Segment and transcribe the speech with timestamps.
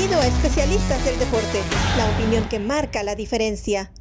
[0.00, 1.60] Bienvenido a Especialistas del Deporte,
[1.98, 3.92] la opinión que marca la diferencia.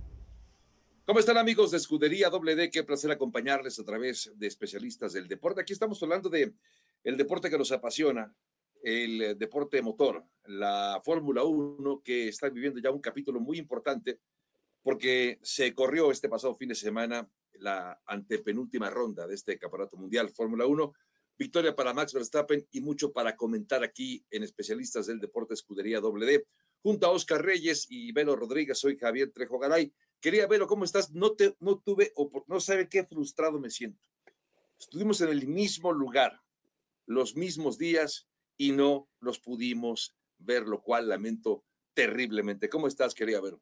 [1.03, 2.69] ¿Cómo están amigos de Escudería WD?
[2.71, 5.59] Qué placer acompañarles a través de Especialistas del Deporte.
[5.59, 6.53] Aquí estamos hablando de
[7.03, 8.33] el deporte que nos apasiona,
[8.81, 14.21] el deporte motor, la Fórmula 1 que está viviendo ya un capítulo muy importante
[14.81, 20.29] porque se corrió este pasado fin de semana la antepenúltima ronda de este campeonato mundial
[20.29, 20.93] Fórmula 1
[21.39, 26.43] Victoria para Max Verstappen y mucho para comentar aquí en Especialistas del Deporte Escudería WD.
[26.83, 29.93] Junto a Oscar Reyes y Velo Rodríguez, soy Javier Trejo Garay.
[30.19, 31.11] Quería Velo, ¿cómo estás?
[31.11, 32.11] No, te, no tuve,
[32.47, 34.03] no sabe qué frustrado me siento.
[34.77, 36.41] Estuvimos en el mismo lugar,
[37.05, 42.67] los mismos días y no los pudimos ver, lo cual lamento terriblemente.
[42.67, 43.61] ¿Cómo estás, quería Velo?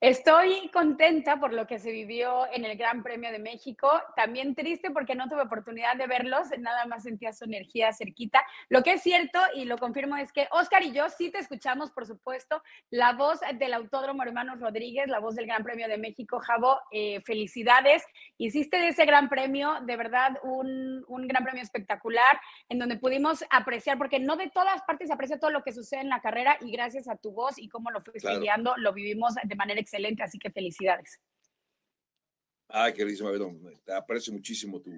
[0.00, 3.90] Estoy contenta por lo que se vivió en el Gran Premio de México.
[4.16, 8.44] También triste porque no tuve oportunidad de verlos, nada más sentía su energía cerquita.
[8.68, 11.90] Lo que es cierto y lo confirmo es que Oscar y yo sí te escuchamos,
[11.90, 16.40] por supuesto, la voz del Autódromo Hermanos Rodríguez, la voz del Gran Premio de México.
[16.40, 18.04] Javo, eh, felicidades.
[18.36, 23.44] Hiciste de ese Gran Premio, de verdad, un, un, Gran Premio espectacular en donde pudimos
[23.50, 26.58] apreciar, porque no de todas partes se aprecia todo lo que sucede en la carrera
[26.60, 29.93] y gracias a tu voz y cómo lo fuiste guiando, lo vivimos de manera excelente,
[30.22, 31.20] así que felicidades.
[32.68, 33.30] Ay, queridísima
[33.84, 34.90] te aprecio muchísimo tu,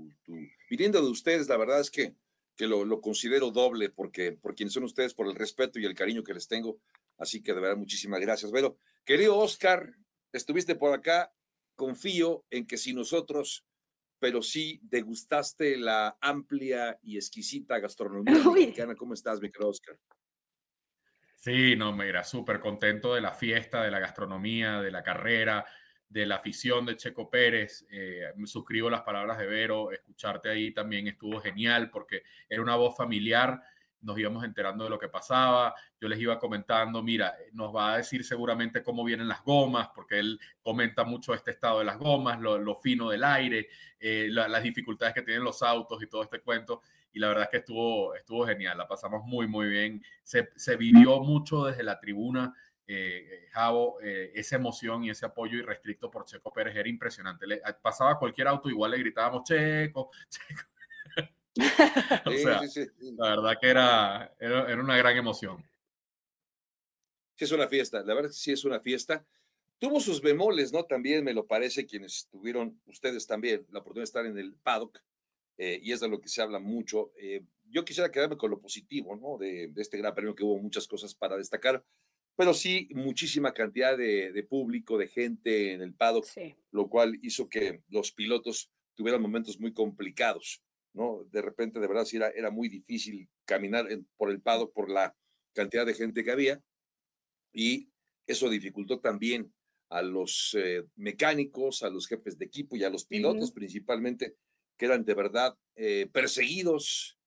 [0.71, 2.15] Viniendo de ustedes, la verdad es que,
[2.57, 5.95] que lo, lo, considero doble porque, por quienes son ustedes, por el respeto y el
[5.95, 6.79] cariño que les tengo.
[7.19, 8.51] Así que de verdad, muchísimas gracias.
[8.53, 9.95] Pero, querido Oscar,
[10.33, 11.33] estuviste por acá.
[11.75, 13.67] Confío en que si nosotros,
[14.19, 18.95] pero sí degustaste la amplia y exquisita gastronomía mexicana.
[18.95, 19.99] ¿Cómo estás, mi querido Oscar?
[21.37, 25.65] Sí, no, mira, súper contento de la fiesta, de la gastronomía, de la carrera,
[26.09, 27.87] de la afición de Checo Pérez.
[27.91, 32.97] Eh, suscribo las palabras de Vero, escucharte ahí también estuvo genial porque era una voz
[32.97, 33.63] familiar,
[34.01, 37.97] nos íbamos enterando de lo que pasaba, yo les iba comentando, mira, nos va a
[37.99, 42.41] decir seguramente cómo vienen las gomas, porque él comenta mucho este estado de las gomas,
[42.41, 43.69] lo, fino del aire,
[43.99, 46.83] eh, las dificultades que tienen los autos y todo este cuento
[47.17, 50.05] y la verdad es que estuvo, estuvo genial, la pasamos muy, muy bien.
[50.23, 52.55] Se, se vivió mucho desde la tribuna,
[52.87, 57.47] eh, eh Javo, eh, esa emoción y ese apoyo irrestricto por Checo Pérez era impresionante.
[57.47, 60.63] Le, pasaba cualquier auto, igual le gritábamos Checo, Checo.
[62.27, 62.61] o sea,
[63.01, 65.65] la verdad que era, era, era, una gran emoción.
[67.37, 69.25] Sí, es una fiesta, la verdad que sí es una fiesta.
[69.79, 70.85] Tuvo sus bemoles, ¿no?
[70.85, 75.03] También me lo parece quienes tuvieron, ustedes también, la oportunidad de estar en el paddock
[75.59, 77.13] eh, y es de lo que se habla mucho.
[77.19, 79.39] Eh, yo quisiera quedarme con lo positivo, ¿no?
[79.39, 81.85] De, este gran premio que hubo muchas cosas para destacar,
[82.37, 86.27] pero sí muchísima cantidad de, público, de gente en el paddock,
[86.71, 90.63] lo cual hizo que los pilotos tuvieran momentos muy complicados,
[90.97, 91.25] ¿no?
[91.31, 93.87] De repente, de verdad, sí era, era muy difícil caminar
[94.17, 95.15] por el paddock por la
[95.53, 96.61] cantidad de gente que había
[97.53, 97.89] y
[98.27, 99.53] eso dificultó también
[99.89, 104.37] a los eh, mecánicos, a los jefes de equipo y a los pilotos principalmente
[104.77, 107.19] que eran de verdad eh, perseguidos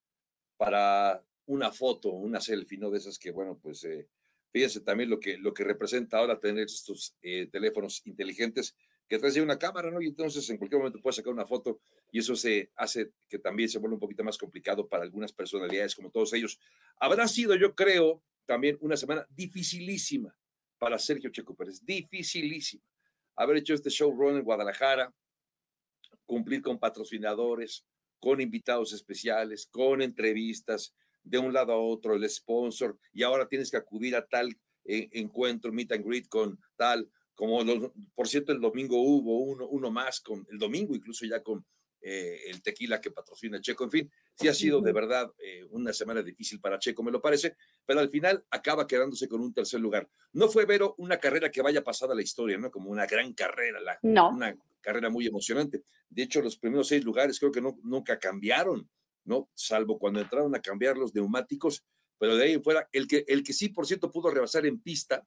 [0.58, 2.92] para una foto, una selfie, ¿no?
[2.92, 4.08] De esas que, bueno, pues eh,
[4.52, 8.76] fíjense también lo que, lo que representa ahora tener estos eh, teléfonos inteligentes
[9.10, 10.02] que traen una cámara, ¿no?
[10.02, 11.82] Y entonces en cualquier momento puedes sacar una foto
[12.12, 15.96] y eso se hace que también se vuelva un poquito más complicado para algunas personalidades
[15.96, 16.60] como todos ellos.
[17.00, 20.38] Habrá sido, yo creo, también una semana dificilísima
[20.78, 22.84] para Sergio Checo Pérez, dificilísima.
[23.36, 25.14] Haber hecho este show run en Guadalajara,
[26.28, 27.86] cumplir con patrocinadores,
[28.20, 30.94] con invitados especiales, con entrevistas,
[31.24, 34.56] de un lado a otro, el sponsor, y ahora tienes que acudir a tal
[34.86, 37.10] eh, encuentro, meet and greet con tal,
[37.40, 37.64] como
[38.14, 41.66] por cierto el domingo hubo uno, uno más, con el domingo incluso ya con
[42.02, 45.94] eh, el tequila que patrocina Checo, en fin, sí ha sido de verdad eh, una
[45.94, 47.56] semana difícil para Checo, me lo parece,
[47.86, 50.10] pero al final acaba quedándose con un tercer lugar.
[50.34, 52.70] No fue, Vero, una carrera que vaya pasada a la historia, ¿no?
[52.70, 54.32] Como una gran carrera, la, no.
[54.32, 55.84] una carrera muy emocionante.
[56.10, 58.90] De hecho, los primeros seis lugares creo que no, nunca cambiaron,
[59.24, 59.50] ¿no?
[59.54, 61.86] Salvo cuando entraron a cambiar los neumáticos,
[62.18, 65.26] pero de ahí fuera, el que, el que sí, por cierto, pudo rebasar en pista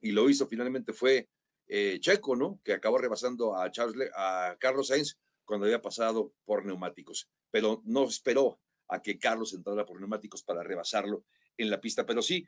[0.00, 1.28] y lo hizo finalmente fue
[1.66, 2.60] eh, Checo, ¿no?
[2.64, 8.04] Que acabó rebasando a, Charles, a Carlos Sainz cuando había pasado por neumáticos, pero no
[8.04, 11.24] esperó a que Carlos entrara por neumáticos para rebasarlo
[11.56, 12.06] en la pista.
[12.06, 12.46] Pero sí,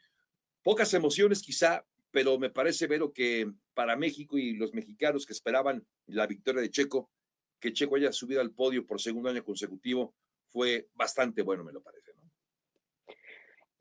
[0.63, 5.85] pocas emociones quizá pero me parece, Vero, que para México y los mexicanos que esperaban
[6.07, 7.11] la victoria de Checo,
[7.59, 10.15] que Checo haya subido al podio por segundo año consecutivo,
[10.47, 12.12] fue bastante bueno, me lo parece.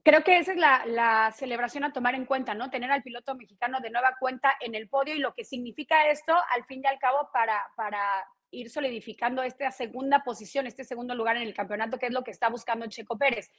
[0.04, 2.72] Creo que esa es la, celebración a tomar en cuenta, ¿no?
[2.72, 6.34] Tener al piloto mexicano de nueva cuenta en el podio y lo que significa esto,
[6.50, 11.38] al fin y al cabo, para, para ir solidificando esta segunda posición, este segundo lugar
[11.38, 13.52] en el campeonato, que es lo que está buscando Checo Pérez.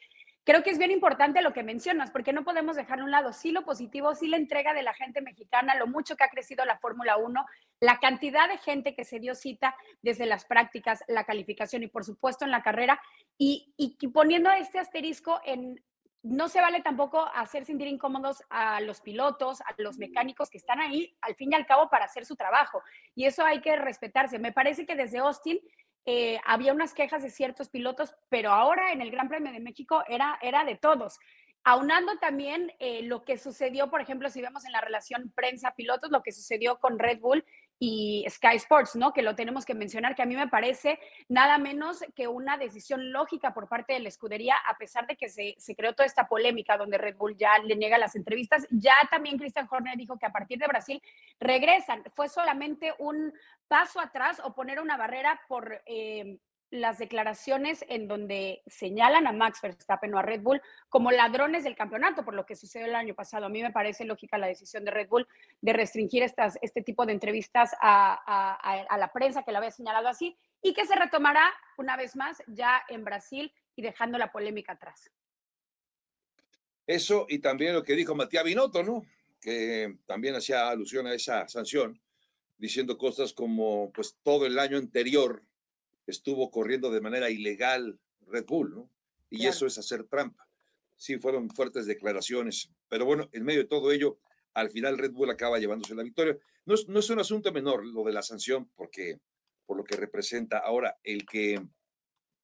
[0.44, 3.32] creo que es bien importante lo que mencionas, porque no podemos dejar a un lado
[3.32, 6.64] sí lo positivo, sí la entrega de la gente mexicana, lo mucho que ha crecido
[6.64, 7.46] la Fórmula 1,
[7.78, 12.04] la cantidad de gente que se dio cita desde las prácticas, la calificación y por
[12.04, 13.00] supuesto en la carrera,
[13.38, 15.80] y, y poniendo este asterisco en
[16.22, 20.80] no se vale tampoco hacer sentir incómodos a los pilotos, a los mecánicos que están
[20.80, 22.82] ahí, al fin y al cabo, para hacer su trabajo.
[23.14, 24.38] Y eso hay que respetarse.
[24.38, 25.58] Me parece que desde Austin
[26.04, 30.04] eh, había unas quejas de ciertos pilotos, pero ahora en el Gran Premio de México
[30.08, 31.18] era, era de todos.
[31.64, 36.22] Aunando también eh, lo que sucedió, por ejemplo, si vemos en la relación prensa-pilotos, lo
[36.22, 37.44] que sucedió con Red Bull
[37.84, 39.12] y Sky Sports, ¿no?
[39.12, 43.10] Que lo tenemos que mencionar, que a mí me parece nada menos que una decisión
[43.10, 46.28] lógica por parte de la escudería, a pesar de que se, se creó toda esta
[46.28, 48.68] polémica donde Red Bull ya le niega las entrevistas.
[48.70, 51.02] Ya también Christian Horner dijo que a partir de Brasil
[51.40, 52.04] regresan.
[52.14, 53.32] Fue solamente un
[53.66, 56.38] paso atrás o poner una barrera por eh,
[56.72, 61.76] las declaraciones en donde señalan a Max Verstappen o a Red Bull como ladrones del
[61.76, 63.44] campeonato, por lo que sucedió el año pasado.
[63.44, 65.28] A mí me parece lógica la decisión de Red Bull
[65.60, 70.08] de restringir estas, este tipo de entrevistas a, a, la prensa que la había señalado
[70.08, 74.72] así y que se retomará una vez más ya en Brasil y dejando la polémica
[74.72, 75.10] atrás.
[76.86, 79.02] Eso y también lo que dijo Matías Binotto, ¿no?
[79.42, 82.00] Que también hacía alusión a esa sanción,
[82.56, 85.42] diciendo cosas como, pues todo el año anterior
[86.06, 88.90] estuvo corriendo de manera ilegal Red Bull, ¿no?
[89.30, 90.46] Y eso es hacer trampa.
[90.96, 94.18] Sí, fueron fuertes declaraciones, pero bueno, en medio de todo ello,
[94.54, 96.36] al final Red Bull acaba llevándose la victoria.
[96.66, 99.18] No es, no es un asunto menor lo de la sanción, porque
[99.66, 101.60] por lo que representa ahora el que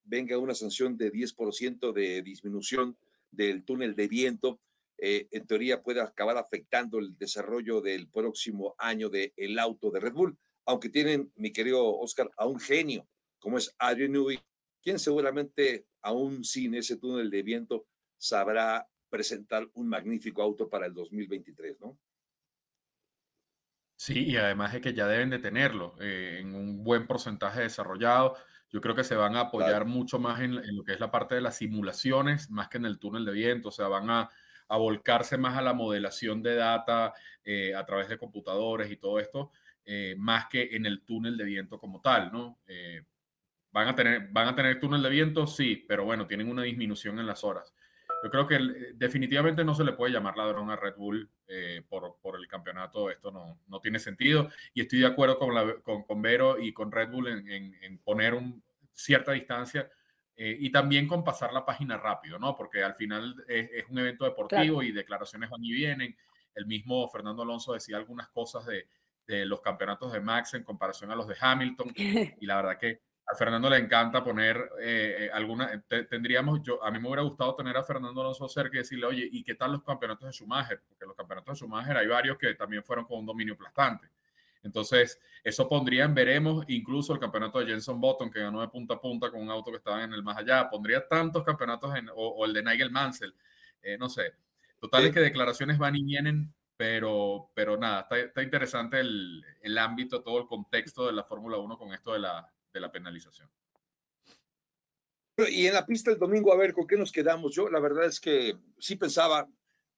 [0.05, 2.97] venga una sanción de 10% de disminución
[3.31, 4.61] del túnel de viento,
[4.97, 10.01] eh, en teoría puede acabar afectando el desarrollo del próximo año del el auto de
[10.01, 13.07] Red Bull, aunque tienen, mi querido Oscar, a un genio
[13.39, 14.39] como es Adrian Newey,
[14.83, 17.87] quien seguramente, aún sin ese túnel de viento,
[18.17, 21.99] sabrá presentar un magnífico auto para el 2023, ¿no?
[23.97, 28.37] Sí, y además es que ya deben de tenerlo eh, en un buen porcentaje desarrollado.
[28.71, 31.35] Yo creo que se van a apoyar mucho más en, lo que es la parte
[31.35, 33.71] de las simulaciones, más que en el túnel de viento.
[33.71, 34.31] O sea, van a,
[34.69, 37.13] volcarse más a la modelación de data
[37.43, 39.51] eh, a través de computadores y todo esto,
[39.85, 42.61] eh, más que en el túnel de viento como tal, ¿no?
[43.71, 45.47] ¿Van a, tener, ¿Van a tener túnel de viento?
[45.47, 47.75] Sí, pero bueno, tienen una disminución en las horas.
[48.23, 51.83] Yo creo que eh, definitivamente no se le puede llamar ladrón a Red Bull eh,
[51.89, 53.11] por, por, el campeonato.
[53.11, 54.49] Esto no, no, tiene sentido.
[54.75, 57.99] Y estoy de acuerdo con, la, con, con Vero y con Red Bull en, en,
[57.99, 58.63] poner un,
[58.93, 59.89] cierta distancia
[60.35, 62.57] eh, y también con pasar la página rápido, ¿no?
[62.57, 66.17] Porque al final es, es un evento deportivo y declaraciones van y vienen.
[66.55, 68.89] El mismo Fernando Alonso decía algunas cosas de,
[69.29, 71.93] de los campeonatos de Max en comparación a los de Hamilton.
[72.41, 76.83] Y la verdad que a Fernando le encanta poner eh, eh alguna, eh, tendríamos, yo,
[76.83, 79.55] a mí me hubiera gustado tener a Fernando Alonso cerca y decirle, oye, ¿y qué
[79.55, 80.81] tal los campeonatos de Schumacher?
[80.89, 84.09] Porque los campeonatos de Schumacher hay varios que también fueron con un dominio aplastante.
[84.63, 88.95] Entonces, eso pondría en veremos incluso el campeonato de Jenson Button, que ganó de punta
[88.95, 90.69] a punta con un auto que estaba en el más allá.
[90.69, 93.35] Pondría tantos campeonatos, en, o, el de Nigel Mansell,
[93.83, 94.35] eh, no sé.
[94.81, 99.77] Total es que declaraciones van y vienen, pero, pero nada, está, está interesante el, el,
[99.77, 103.51] ámbito, todo el contexto de la Fórmula 1 con esto de la, de la penalización.
[105.51, 107.55] Y en la pista el domingo, a ver, ¿con qué nos quedamos?
[107.55, 109.49] Yo la verdad es que sí pensaba,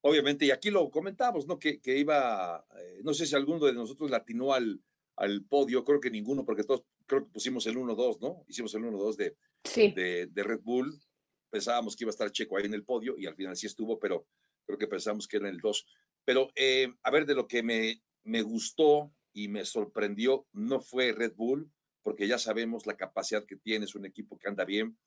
[0.01, 1.57] obviamente, y aquí lo comentamos, ¿no?
[1.57, 4.79] Que, que iba, eh, no sé si alguno de nosotros latinó al,
[5.15, 8.45] al podio, creo que ninguno, porque todos creo que pusimos el 1-2, ¿no?
[8.47, 9.91] Hicimos el 1-2 de, sí.
[9.91, 11.01] de, de, Red Bull.
[11.49, 13.99] Pensábamos que iba a estar Checo ahí en el podio y al final sí estuvo,
[13.99, 14.27] pero
[14.65, 15.85] creo que pensamos que era el 2.
[16.23, 21.13] Pero eh, a ver, de lo que me, me gustó y me sorprendió, no fue
[21.13, 21.71] Red Bull,
[22.03, 24.97] porque ya sabemos la capacidad que tiene, es un equipo que anda bien,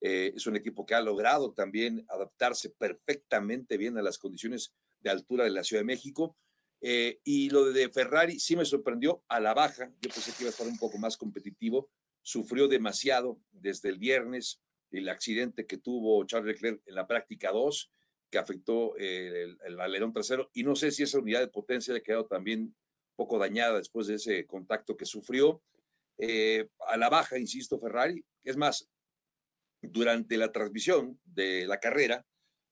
[0.00, 5.10] eh, es un equipo que ha logrado también adaptarse perfectamente bien a las condiciones de
[5.10, 6.36] altura de la Ciudad de México.
[6.80, 10.48] Eh, y lo de Ferrari sí me sorprendió a la baja, yo pensé que iba
[10.48, 11.88] a estar un poco más competitivo,
[12.22, 17.90] sufrió demasiado desde el viernes el accidente que tuvo Charles Leclerc en la práctica 2,
[18.28, 22.00] que afectó el, el, alerón trasero, y no sé si esa unidad de potencia ha
[22.00, 22.74] quedado también
[23.14, 25.62] poco dañada después de ese contacto que sufrió.
[26.24, 28.24] Eh, a la baja, insisto, Ferrari.
[28.44, 28.88] Es más,
[29.80, 32.24] durante la transmisión de la carrera,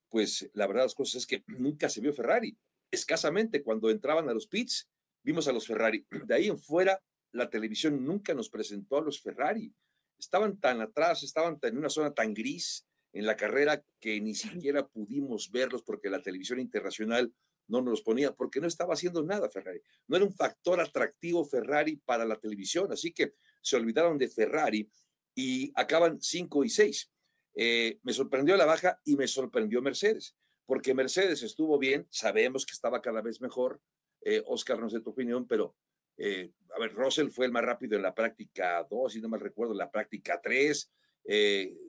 [0.09, 2.57] pues la verdad las cosas es que nunca se vio Ferrari.
[2.93, 4.89] Escasamente cuando entraban a los pits,
[5.25, 6.07] vimos a los Ferrari.
[6.27, 7.03] De ahí en fuera,
[7.33, 9.75] la televisión nunca nos presentó a los Ferrari.
[10.17, 14.87] Estaban tan atrás, estaban en una zona tan gris en la carrera que ni siquiera
[14.87, 17.35] pudimos verlos porque la televisión internacional
[17.71, 19.81] no nos ponía porque no estaba haciendo nada Ferrari.
[20.09, 24.91] No era un factor atractivo Ferrari para la televisión, así que se olvidaron de Ferrari
[25.35, 27.11] y acaban 5 y 6.
[27.55, 30.37] Eh, me sorprendió la baja y me sorprendió Mercedes,
[30.67, 33.81] porque Mercedes estuvo bien, sabemos que estaba cada vez mejor.
[34.23, 35.77] Eh, Oscar, no sé tu opinión, pero
[36.17, 39.41] eh, a ver, Russell fue el más rápido en la práctica 2, si no mal
[39.41, 40.91] recuerdo, en la práctica 3,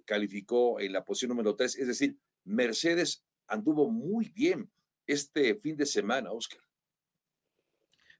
[0.05, 4.69] calificó en la posición número 3, es decir, Mercedes anduvo muy bien
[5.11, 6.61] este fin de semana, Oscar.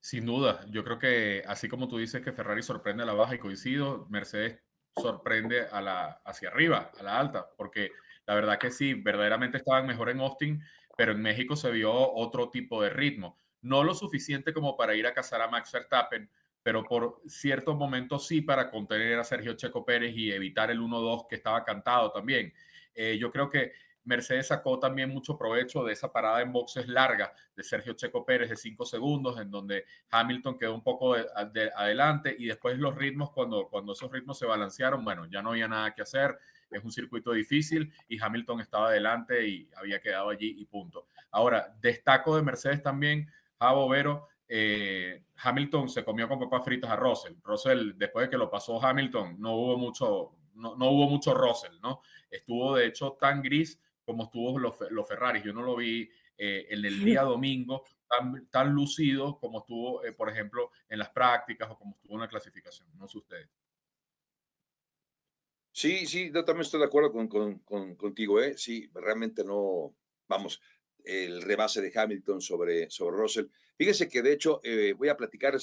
[0.00, 3.36] Sin duda, yo creo que así como tú dices que Ferrari sorprende a la baja
[3.36, 4.60] y coincido, Mercedes
[4.96, 7.92] sorprende a la, hacia arriba, a la alta, porque
[8.26, 10.62] la verdad que sí, verdaderamente estaban mejor en Austin,
[10.96, 13.38] pero en México se vio otro tipo de ritmo.
[13.62, 16.28] No lo suficiente como para ir a cazar a Max Verstappen,
[16.62, 21.26] pero por ciertos momentos sí para contener a Sergio Checo Pérez y evitar el 1-2
[21.28, 22.52] que estaba cantado también.
[22.94, 23.72] Eh, yo creo que
[24.04, 28.50] Mercedes sacó también mucho provecho de esa parada en boxes larga de Sergio Checo Pérez
[28.50, 33.30] de cinco segundos, en donde Hamilton quedó un poco de, adelante y después los ritmos,
[33.30, 36.38] cuando, cuando esos ritmos se balancearon, bueno, ya no había nada que hacer,
[36.70, 41.06] es un circuito difícil y Hamilton estaba adelante y había quedado allí y punto.
[41.30, 46.96] Ahora, destaco de Mercedes también, Javo Vero, eh, Hamilton se comió con papas fritas a
[46.96, 47.34] Russell.
[47.42, 51.78] Russell, después de que lo pasó Hamilton, no hubo mucho, no, no hubo mucho Russell,
[51.82, 52.02] ¿no?
[52.30, 55.42] Estuvo de hecho tan gris como estuvo los, los Ferraris.
[55.44, 60.12] Yo no lo vi eh, en el día domingo tan, tan lucido como estuvo, eh,
[60.12, 62.88] por ejemplo, en las prácticas o como estuvo en la clasificación.
[62.96, 63.48] No sé ustedes.
[65.70, 68.58] Sí, sí, yo también estoy de acuerdo con, con, contigo, ¿eh?
[68.58, 69.94] Sí, realmente no,
[70.28, 70.60] vamos,
[71.02, 73.46] el rebase de Hamilton sobre, sobre Russell.
[73.78, 75.56] Fíjense que de hecho, eh, voy a platicar,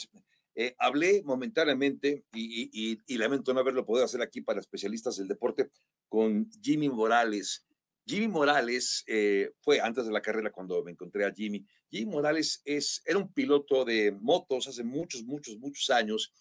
[0.80, 5.70] hablé momentáneamente y, y, y, lamento no haberlo podido hacer aquí para especialistas del deporte
[6.10, 7.69] con Jimmy Morales,
[8.06, 11.66] Jimmy Morales eh, fue antes de la carrera cuando me encontré a Jimmy.
[11.90, 16.34] Jimmy Morales es, era un piloto de motos hace muchos, muchos, muchos años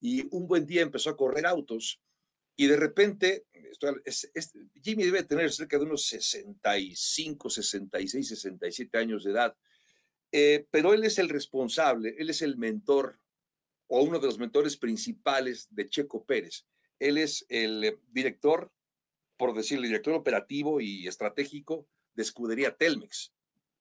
[0.00, 2.00] y un buen día empezó a correr autos
[2.56, 3.46] y de repente,
[4.82, 9.56] Jimmy debe tener cerca de unos 65, 66, 67 años de edad,
[10.30, 13.18] eh, pero él es el responsable, él es el mentor
[13.88, 16.66] o uno de los mentores principales de Checo Pérez.
[16.98, 18.70] Él es el director
[19.42, 23.32] por decirle, director operativo y estratégico de escudería Telmex.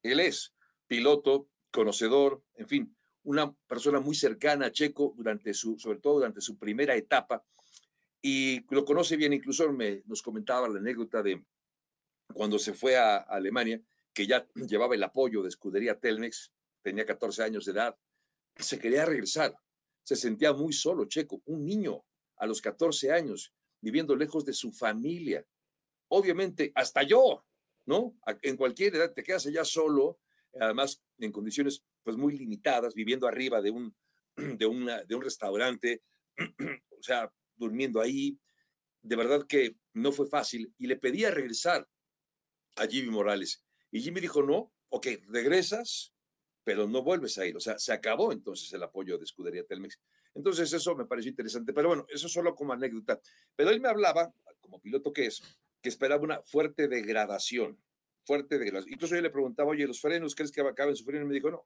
[0.01, 0.55] Él es
[0.87, 6.41] piloto, conocedor, en fin, una persona muy cercana a Checo durante su, sobre todo durante
[6.41, 7.45] su primera etapa,
[8.23, 11.45] y lo conoce bien, incluso me, nos comentaba la anécdota de
[12.33, 13.79] cuando se fue a, Alemania,
[14.13, 16.51] que ya llevaba el apoyo de escudería Telmex,
[16.81, 17.95] tenía 14 años de edad,
[18.55, 19.55] se quería regresar,
[20.01, 22.03] se sentía muy solo, Checo, un niño
[22.37, 25.45] a los 14 años, viviendo lejos de su familia.
[26.09, 27.45] Obviamente, hasta yo,
[27.85, 28.15] ¿no?
[28.41, 30.19] En cualquier edad te quedas allá solo,
[30.59, 33.95] además en condiciones pues muy limitadas, viviendo arriba de un,
[34.35, 36.01] de una, de un restaurante,
[36.97, 38.39] o sea, durmiendo ahí.
[39.01, 41.87] De verdad que no fue fácil y le pedía regresar
[42.75, 43.63] a Jimmy Morales.
[43.91, 46.13] Y Jimmy dijo, no, ok, regresas,
[46.63, 47.57] pero no vuelves a ir.
[47.57, 49.99] O sea, se acabó entonces el apoyo de Escudería Telmex.
[50.33, 53.19] Entonces eso me pareció interesante, pero bueno, eso solo como anécdota.
[53.55, 55.41] Pero él me hablaba, como piloto que es,
[55.81, 57.81] que esperaba una fuerte degradación,
[58.25, 58.93] fuerte degradación.
[58.93, 61.25] Incluso yo le preguntaba, oye, ¿los frenos crees que acaben sufriendo?
[61.25, 61.65] Y me dijo, no,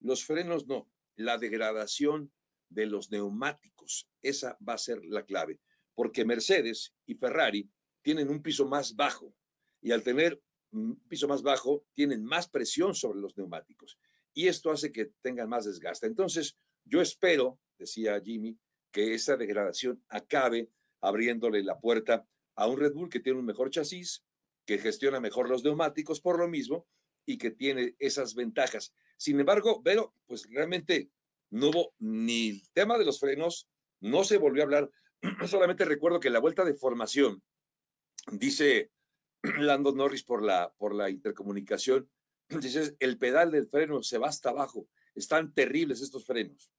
[0.00, 2.32] los frenos no, la degradación
[2.68, 5.60] de los neumáticos, esa va a ser la clave,
[5.94, 7.70] porque Mercedes y Ferrari
[8.02, 9.34] tienen un piso más bajo
[9.80, 10.42] y al tener
[10.72, 13.98] un piso más bajo tienen más presión sobre los neumáticos
[14.34, 16.06] y esto hace que tengan más desgaste.
[16.06, 18.58] Entonces, yo espero decía Jimmy,
[18.90, 20.70] que esa degradación acabe
[21.00, 24.24] abriéndole la puerta a un Red Bull que tiene un mejor chasis,
[24.64, 26.86] que gestiona mejor los neumáticos por lo mismo
[27.26, 28.94] y que tiene esas ventajas.
[29.16, 31.10] Sin embargo, pero pues realmente
[31.50, 33.68] no hubo ni el tema de los frenos,
[34.00, 34.90] no se volvió a hablar.
[35.46, 37.42] Solamente recuerdo que la vuelta de formación,
[38.30, 38.92] dice
[39.58, 42.08] Lando Norris por la, por la intercomunicación,
[42.48, 44.88] dice, el pedal del freno se va hasta abajo.
[45.14, 46.70] Están terribles estos frenos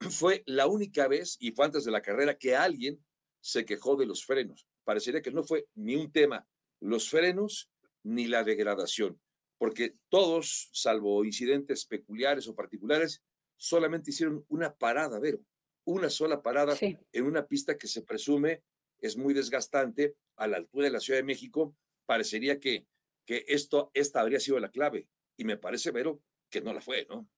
[0.00, 3.04] fue la única vez, y fue antes de la carrera, que alguien
[3.40, 4.66] se quejó de los frenos.
[4.84, 6.46] Parecería que no fue ni un tema
[6.80, 7.70] los frenos
[8.02, 9.20] ni la degradación,
[9.58, 13.22] porque todos, salvo incidentes peculiares o particulares,
[13.56, 15.40] solamente hicieron una parada, Vero,
[15.84, 18.62] una sola parada en una pista que se presume
[18.98, 21.76] es muy desgastante a la altura de la Ciudad de México.
[22.06, 22.86] Parecería que,
[23.24, 27.06] que esto, esta habría sido la clave, y me parece, Vero, que no la fue,
[27.08, 27.28] ¿no?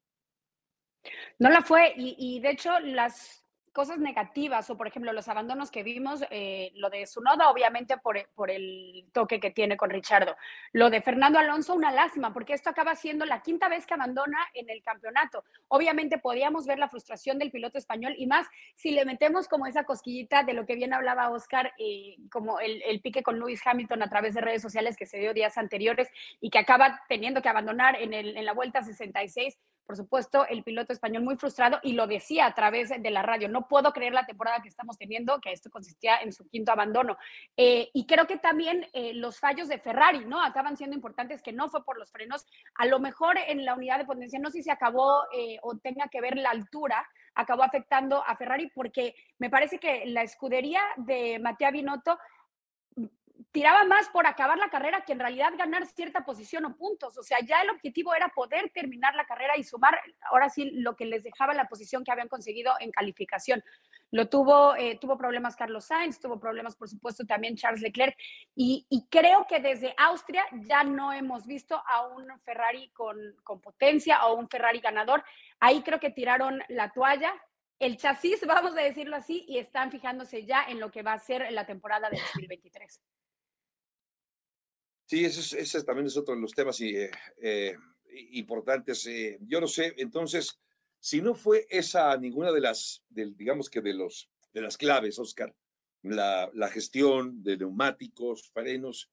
[1.38, 5.84] No la fue y, de hecho las cosas negativas o, por ejemplo, los abandonos que
[5.84, 10.34] vimos, eh, lo de Sunoda, obviamente por, por el toque que tiene con Richardo.
[10.72, 14.38] Lo de Fernando Alonso, una lástima, porque esto acaba siendo la quinta vez que abandona
[14.54, 15.44] en el campeonato.
[15.68, 19.84] Obviamente podíamos ver la frustración del piloto español y más si le metemos como esa
[19.84, 24.02] cosquillita de lo que bien hablaba Oscar, eh, como el, el, pique con Lewis Hamilton
[24.02, 26.08] a través de redes sociales que se dio días anteriores
[26.40, 29.56] y que acaba teniendo que abandonar en, el, en la vuelta 66
[29.88, 33.48] por supuesto, el piloto español muy frustrado y lo decía a través de la radio.
[33.48, 37.16] No puedo creer la temporada que estamos teniendo, que esto consistía en su quinto abandono.
[37.56, 40.42] Eh, y creo que también eh, los fallos de Ferrari, ¿no?
[40.42, 42.44] Acaban siendo importantes, que no fue por los frenos.
[42.74, 45.78] A lo mejor en la unidad de potencia, no sé si se acabó eh, o
[45.78, 50.82] tenga que ver la altura, acabó afectando a Ferrari, porque me parece que la escudería
[50.98, 52.18] de Matías Binotto
[53.58, 57.18] tiraba más por acabar la carrera que en realidad ganar cierta posición o puntos.
[57.18, 60.00] O sea, ya el objetivo era poder terminar la carrera y sumar,
[60.30, 63.64] ahora sí, lo que les dejaba la posición que habían conseguido en calificación.
[64.12, 68.16] Lo tuvo, eh, tuvo problemas Carlos Sainz, tuvo problemas, por supuesto, también Charles Leclerc.
[68.54, 73.60] Y, y, creo que desde Austria ya no hemos visto a un Ferrari con, con
[73.60, 75.24] potencia o un Ferrari ganador.
[75.58, 77.34] Ahí creo que tiraron la toalla,
[77.80, 81.18] el chasis, vamos a decirlo así, y están fijándose ya en lo que va a
[81.18, 83.00] ser la temporada de 2023.
[85.08, 87.10] Sí, ese, también es otro de los temas eh,
[87.40, 87.74] eh,
[88.32, 89.06] importantes.
[89.06, 90.60] Eh, yo no sé, entonces,
[91.00, 95.18] si no fue esa ninguna de las, del, digamos que de los de las claves,
[95.18, 95.54] Oscar,
[96.02, 99.10] la, la, gestión de neumáticos, frenos,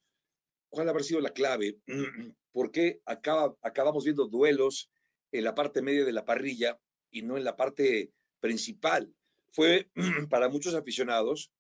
[0.68, 1.80] ¿cuál habrá sido la clave?
[2.52, 4.92] ¿Por qué acaba, acabamos viendo duelos
[5.32, 6.78] en la parte media de la parrilla
[7.10, 8.12] y no en la parte
[8.42, 9.14] principal?
[9.50, 9.90] Fue
[10.30, 11.54] para muchos aficionados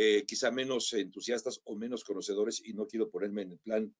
[0.00, 3.92] eh, quizá menos entusiastas o menos conocedores, y no quiero ponerme en el plan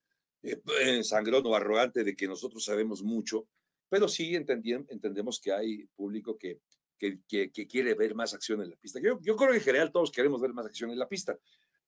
[0.45, 3.49] eh, sangrón o arrogante de que nosotros sabemos mucho,
[3.89, 6.61] pero sí entendemos que hay público que,
[6.97, 9.01] que, que, quiere ver más acción en la pista.
[9.03, 11.37] Yo, yo, creo que en general todos queremos ver más acción en la pista,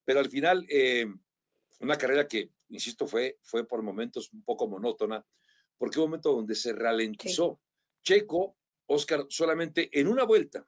[0.03, 1.05] pero al final, eh,
[1.79, 5.25] una carrera que, insisto, fue, fue por momentos un poco monótona,
[5.77, 7.61] porque un momento donde se ralentizó.
[8.03, 8.13] Sí.
[8.13, 10.67] Checo, Oscar, solamente en una vuelta,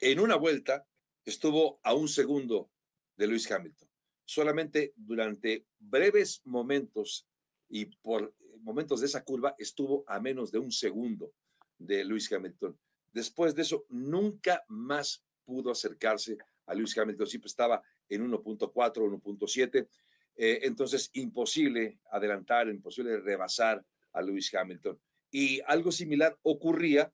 [0.00, 0.88] en una vuelta,
[1.24, 2.70] estuvo a un segundo
[3.16, 3.88] de Luis Hamilton.
[4.24, 7.26] Solamente durante breves momentos
[7.68, 11.32] y por momentos de esa curva estuvo a menos de un segundo
[11.78, 12.78] de Luis Hamilton.
[13.12, 17.26] Después de eso, nunca más pudo acercarse a Luis Hamilton.
[17.26, 19.88] Siempre estaba en 1.4, 1.7.
[20.36, 25.00] Eh, entonces, imposible adelantar, imposible rebasar a Luis Hamilton.
[25.30, 27.12] Y algo similar ocurría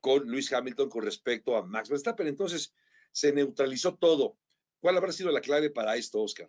[0.00, 2.26] con Luis Hamilton con respecto a Max Verstappen.
[2.26, 2.72] Entonces,
[3.12, 4.36] se neutralizó todo.
[4.80, 6.48] ¿Cuál habrá sido la clave para esto, Oscar?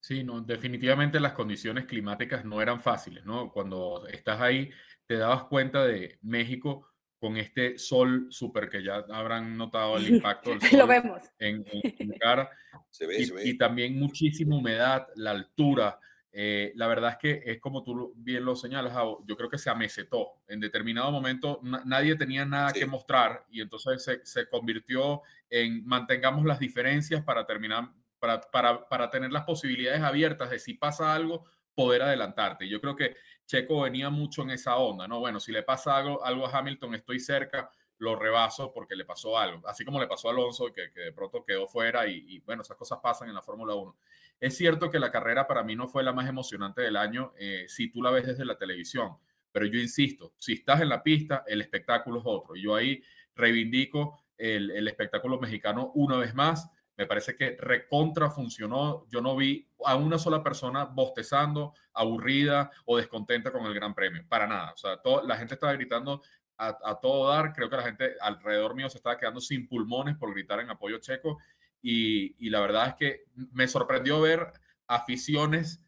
[0.00, 3.50] Sí, no, definitivamente las condiciones climáticas no eran fáciles, ¿no?
[3.52, 4.70] Cuando estás ahí,
[5.06, 6.88] te dabas cuenta de México
[7.18, 11.22] con este sol súper que ya habrán notado el impacto del sol Lo vemos.
[11.38, 12.48] En, en, cara.
[12.90, 13.48] Se ve, y, se ve.
[13.48, 15.98] y también muchísima humedad, la altura.
[16.38, 18.92] Eh, la verdad es que es como tú bien lo señalas,
[19.24, 20.34] yo creo que se amesetó.
[20.48, 22.80] En determinado momento na nadie tenía nada sí.
[22.80, 28.86] que mostrar y entonces se, se, convirtió en mantengamos las diferencias para terminar, para, para,
[28.86, 32.68] para tener las posibilidades abiertas de si pasa algo, poder adelantarte.
[32.68, 35.20] Yo creo que Checo venía mucho en esa onda, ¿no?
[35.20, 39.38] Bueno, si le pasa algo, algo a Hamilton, estoy cerca, lo rebaso porque le pasó
[39.38, 42.40] algo, así como le pasó a Alonso, que, que de pronto quedó fuera y, y
[42.40, 43.96] bueno, esas cosas pasan en la Fórmula 1.
[44.38, 47.64] Es cierto que la carrera para mí no fue la más emocionante del año eh,
[47.68, 49.16] si tú la ves desde la televisión,
[49.50, 52.56] pero yo insisto, si estás en la pista, el espectáculo es otro.
[52.56, 53.02] Yo ahí
[53.34, 56.70] reivindico el, el espectáculo mexicano una vez más.
[56.94, 59.06] Me parece que recontra funcionó.
[59.08, 64.26] Yo no vi a una sola persona bostezando, aburrida o descontenta con el Gran Premio.
[64.28, 64.72] Para nada.
[64.72, 66.22] O sea, todo, la gente estaba gritando
[66.58, 67.54] a, a, todo dar.
[67.54, 70.98] Creo que la gente alrededor mío se estaba quedando sin pulmones por gritar en apoyo
[70.98, 71.38] checo.
[71.82, 74.52] Y, la verdad es que me sorprendió ver
[74.86, 75.82] aficiones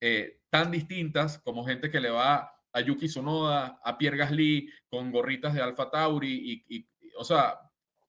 [0.00, 5.10] eh, tan distintas como gente que le va a Yuki Tsunoda, a Pierre Gasly con
[5.10, 7.58] gorritas de Alfa Tauri y, o sea,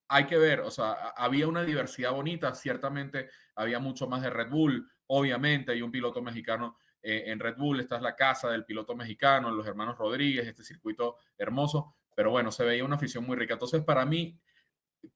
[0.07, 4.49] hay que ver, o sea, había una diversidad bonita, ciertamente había mucho más de Red
[4.49, 8.65] Bull, obviamente hay un piloto mexicano eh, en Red Bull, esta es la casa del
[8.65, 13.35] piloto mexicano, los hermanos Rodríguez, este circuito hermoso, pero bueno, se veía una afición muy
[13.37, 13.53] rica.
[13.53, 14.37] Entonces, para mí,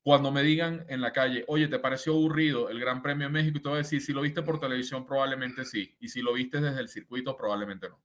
[0.01, 3.57] cuando me digan en la calle, oye, ¿te pareció aburrido el Gran Premio de México?
[3.57, 5.95] Y te voy a decir, si lo viste por televisión, probablemente sí.
[5.99, 8.01] Y si lo viste desde el circuito, probablemente no.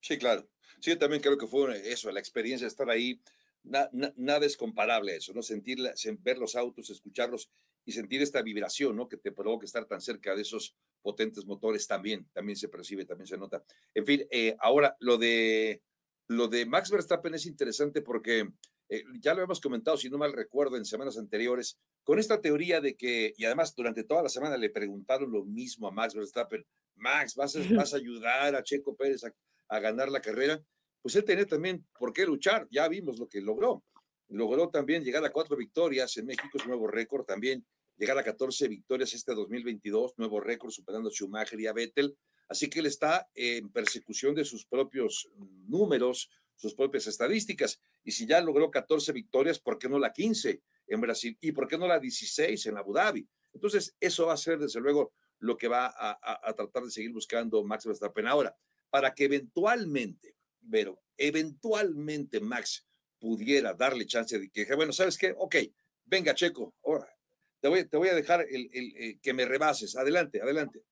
[0.00, 0.48] Sí, claro.
[0.80, 3.20] Sí, yo también creo que fue eso, la experiencia de estar ahí.
[3.62, 5.42] Na, na, nada es comparable a eso, ¿no?
[5.42, 5.78] Sentir,
[6.20, 7.50] ver los autos, escucharlos
[7.84, 9.08] y sentir esta vibración, ¿no?
[9.08, 13.26] Que te provoca estar tan cerca de esos potentes motores también, también se percibe, también
[13.26, 13.64] se nota.
[13.94, 15.82] En fin, eh, ahora lo de,
[16.28, 18.48] lo de Max Verstappen es interesante porque
[18.88, 22.80] eh, ya lo hemos comentado, si no mal recuerdo, en semanas anteriores, con esta teoría
[22.80, 26.64] de que, y además durante toda la semana le preguntaron lo mismo a Max Verstappen,
[26.94, 30.62] Max, ¿vas a, vas a ayudar a Checo Pérez a, ganar la carrera?
[31.02, 33.82] Pues él tenía también por qué luchar, ya vimos lo que logró.
[34.28, 37.64] Logró también llegar a cuatro victorias en México, es nuevo récord también,
[37.96, 42.16] llegar a 14 victorias este 2022, nuevo récord superando a Schumacher y a Vettel.
[42.48, 45.28] Así que él está en persecución de sus propios
[45.66, 47.80] números, sus propias estadísticas.
[48.02, 51.36] Y si ya logró 14 victorias, ¿por qué no la 15 en Brasil?
[51.40, 53.26] ¿Y por qué no la 16 en Abu Dhabi?
[53.52, 57.62] Entonces, eso va a ser, desde luego, lo que va a, tratar de seguir buscando
[57.62, 58.26] Max Verstappen.
[58.26, 58.56] Ahora,
[58.90, 60.34] para que eventualmente,
[60.70, 62.86] pero eventualmente Max
[63.18, 65.34] pudiera darle chance de que, bueno, ¿sabes qué?
[65.36, 65.56] Ok,
[66.04, 67.16] venga, Checo, ahora
[67.60, 69.96] te voy, te voy a dejar el, el, eh, que me rebases.
[69.96, 70.82] Adelante, adelante.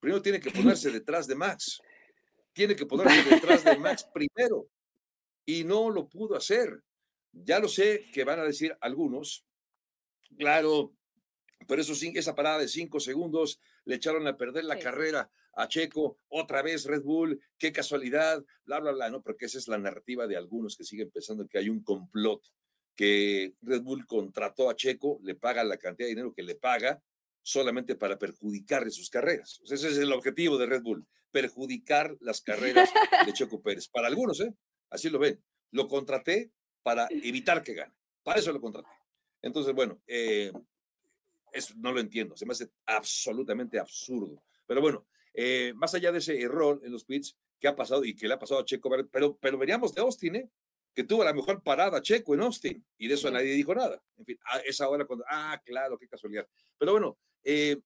[0.00, 1.80] Primero tiene que ponerse detrás de Max.
[2.52, 4.68] Tiene que ponerse detrás de Max primero
[5.46, 6.82] y no lo pudo hacer.
[7.32, 9.46] Ya lo sé que van a decir algunos,
[10.36, 10.94] claro,
[11.66, 16.18] pero eso, esa parada de cinco segundos le echaron a perder la carrera a Checo,
[16.28, 19.22] otra vez Red Bull, qué casualidad, bla, bla, bla, ¿no?
[19.22, 22.42] Porque esa es la narrativa de algunos que siguen pensando que hay un complot,
[22.94, 27.02] que Red Bull contrató a Checo, le paga la cantidad de dinero que le paga
[27.42, 29.60] solamente para perjudicarle sus carreras.
[29.64, 32.90] ese es el objetivo de Red Bull, perjudicar las carreras
[33.24, 33.88] de Checo Pérez.
[33.88, 34.52] Para algunos, ¿eh?
[34.96, 35.38] Así lo ven.
[35.72, 36.50] Lo contraté
[36.82, 37.94] para evitar que gane.
[38.22, 38.88] Para eso lo contraté.
[39.42, 40.50] Entonces, bueno, eh,
[41.52, 42.34] eso no lo entiendo.
[42.34, 44.42] Se me hace absolutamente absurdo.
[44.66, 48.16] Pero bueno, eh, más allá de ese error en los pits que ha pasado y
[48.16, 50.50] que le ha pasado a Checo, pero, pero veríamos de Austin, ¿eh?
[50.94, 54.02] que tuvo la mejor parada Checo en Austin y de eso nadie dijo nada.
[54.16, 56.48] En fin, a esa hora cuando, ah, claro, qué casualidad.
[56.78, 57.78] Pero bueno, eh,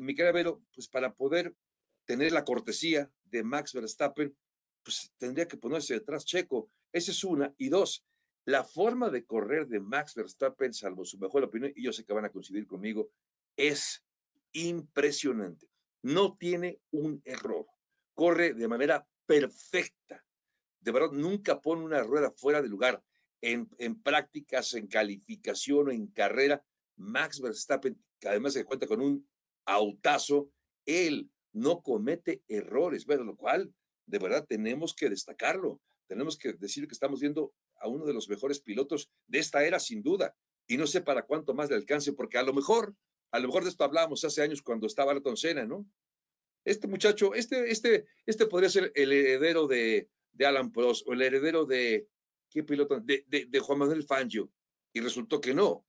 [0.00, 1.54] mi querida Vero, pues para poder
[2.06, 4.34] tener la cortesía de Max Verstappen,
[4.86, 6.70] pues tendría que ponerse detrás Checo.
[6.92, 7.52] Esa es una.
[7.58, 8.06] Y dos,
[8.44, 12.12] la forma de correr de Max Verstappen, salvo su mejor opinión, y yo sé que
[12.12, 13.10] van a coincidir conmigo,
[13.56, 14.04] es
[14.52, 15.68] impresionante.
[16.02, 17.66] No tiene un error.
[18.14, 20.24] Corre de manera perfecta.
[20.78, 23.02] De verdad, nunca pone una rueda fuera de lugar.
[23.40, 29.00] En, en prácticas, en calificación o en carrera, Max Verstappen, que además se cuenta con
[29.00, 29.28] un
[29.64, 30.52] autazo,
[30.84, 33.74] él no comete errores, bueno, lo cual
[34.06, 35.80] de verdad tenemos que destacarlo.
[36.06, 39.80] Tenemos que decir que estamos viendo a uno de los mejores pilotos de esta era,
[39.80, 40.36] sin duda.
[40.66, 42.94] Y no sé para cuánto más le alcance, porque a lo mejor,
[43.32, 45.86] a lo mejor de esto hablábamos hace años cuando estaba Ayrton Senna, ¿no?
[46.64, 51.22] Este muchacho, este, este, este podría ser el heredero de, de Alan Prost o el
[51.22, 52.08] heredero de,
[52.50, 53.00] ¿qué piloto?
[53.00, 54.50] De, de, Juan Manuel Fangio.
[54.92, 55.86] Y resultó que no,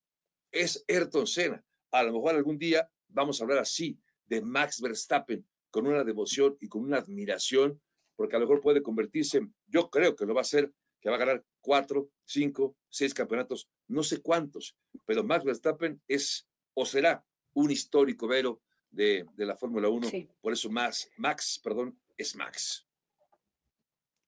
[0.51, 1.63] es Ayrton Senna.
[1.91, 6.57] A lo mejor algún día vamos a hablar así de Max Verstappen, con una devoción
[6.59, 7.81] y con una admiración
[8.17, 11.15] porque a lo mejor puede convertirse, yo creo que lo va a hacer, que va
[11.15, 14.75] a ganar cuatro, cinco, seis campeonatos, no sé cuántos,
[15.05, 20.09] pero Max Verstappen es o será un histórico vero de, la Fórmula 1,
[20.41, 22.87] por eso Max, Max, perdón, es Max.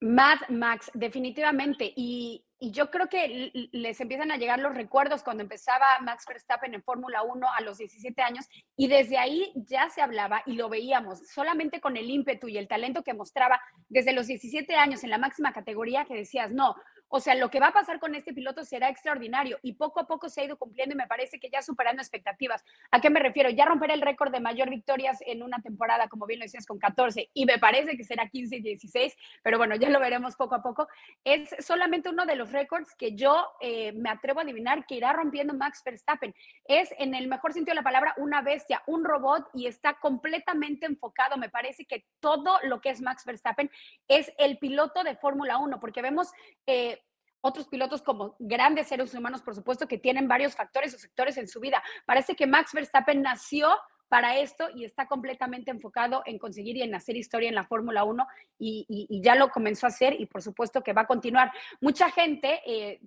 [0.00, 1.92] Mad Max, definitivamente.
[1.94, 6.82] Y, yo creo que les empiezan a llegar los recuerdos cuando empezaba Max Verstappen en
[6.82, 8.46] Fórmula 1 a los 17 años
[8.76, 12.68] y desde ahí ya se hablaba y lo veíamos solamente con el ímpetu y el
[12.68, 16.76] talento que mostraba desde los 17 años en la máxima categoría que decías, no,
[17.12, 20.06] o sea, lo que va a pasar con este piloto será extraordinario y poco a
[20.06, 22.64] poco se ha ido cumpliendo y me parece que ya superando expectativas.
[22.92, 23.50] ¿A qué me refiero?
[23.50, 26.78] Ya romper el récord de mayor victorias en una temporada, como bien lo decías, con
[26.78, 30.54] 14 y me parece que será 15 y 16, pero bueno, ya lo veremos poco
[30.54, 30.86] a poco.
[31.24, 35.12] Es solamente uno de los récords que yo eh, me atrevo a adivinar que irá
[35.12, 36.32] rompiendo Max Verstappen.
[36.64, 40.86] Es en el mejor sentido de la palabra una bestia, un robot y está completamente
[40.86, 41.36] enfocado.
[41.36, 43.68] Me parece que todo lo que es Max Verstappen
[44.06, 46.30] es el piloto de Fórmula 1, porque vemos...
[46.68, 46.99] Eh,
[47.40, 51.48] otros pilotos como grandes seres humanos, por supuesto, que tienen varios factores o sectores en
[51.48, 51.82] su vida.
[52.06, 53.70] Parece que Max Verstappen nació
[54.08, 58.02] para esto y está completamente enfocado en conseguir y en hacer historia en la Fórmula
[58.02, 58.26] 1
[58.58, 61.52] y, ya lo comenzó a hacer y por supuesto que va a continuar.
[61.80, 63.00] Mucha gente eh,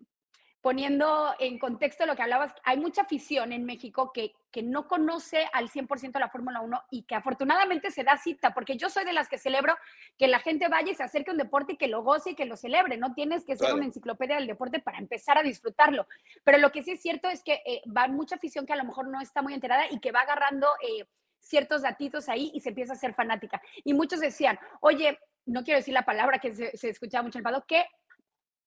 [0.63, 5.45] poniendo en contexto lo que hablabas, hay mucha afición en México que, que no conoce
[5.51, 9.11] al 100% la Fórmula 1 y que afortunadamente se da cita, porque yo soy de
[9.11, 9.75] las que celebro
[10.17, 12.35] que la gente vaya y se acerque a un deporte y que lo goce y
[12.35, 12.95] que lo celebre.
[12.95, 16.07] No tienes que ser una enciclopedia del deporte para empezar a disfrutarlo.
[16.45, 18.85] Pero lo que sí es cierto es que eh, va mucha afición que a lo
[18.85, 21.03] mejor no está muy enterada y que va agarrando eh,
[21.39, 23.61] ciertos datitos ahí y se empieza a ser fanática.
[23.83, 27.41] Y muchos decían, oye, no quiero decir la palabra que se, se escuchaba mucho en
[27.41, 27.85] el Pado, que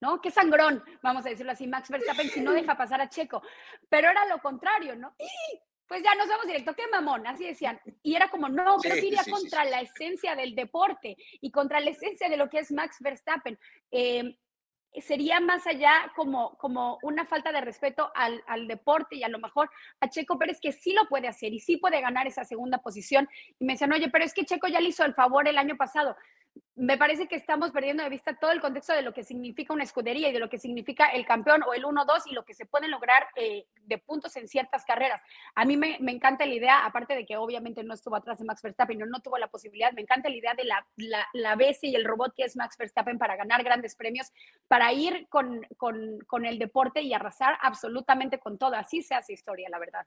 [0.00, 0.20] ¿no?
[0.20, 3.42] Qué sangrón, vamos a decirlo así, Max Verstappen, si no deja pasar a Checo.
[3.88, 5.14] Pero era lo contrario, ¿no?
[5.86, 7.80] Pues ya nos vamos directo, qué mamón, así decían.
[8.02, 11.90] Y era como, no, pero sí iría contra la esencia del deporte y contra la
[11.90, 13.58] esencia de lo que es Max Verstappen.
[13.90, 14.36] Eh,
[15.00, 19.38] sería más allá como, como una falta de respeto al, al, deporte y a lo
[19.38, 22.78] mejor a Checo Pérez que sí lo puede hacer y sí puede ganar esa segunda
[22.78, 23.28] posición.
[23.58, 25.76] Y me decían, oye, pero es que Checo ya le hizo el favor el año
[25.76, 26.16] pasado
[26.74, 29.84] me parece que estamos perdiendo de vista todo el contexto de lo que significa una
[29.84, 32.66] escudería y de lo que significa el campeón o el 1-2 y lo que se
[32.66, 35.20] pueden lograr eh, de puntos en ciertas carreras.
[35.54, 38.44] A mí me, me, encanta la idea, aparte de que obviamente no estuvo atrás de
[38.44, 41.56] Max Verstappen, no, no tuvo la posibilidad, me encanta la idea de la, la, la
[41.82, 44.30] y el robot que es Max Verstappen para ganar grandes premios,
[44.68, 48.74] para ir con, con, con el deporte y arrasar absolutamente con todo.
[48.74, 50.06] Así se hace historia, la verdad.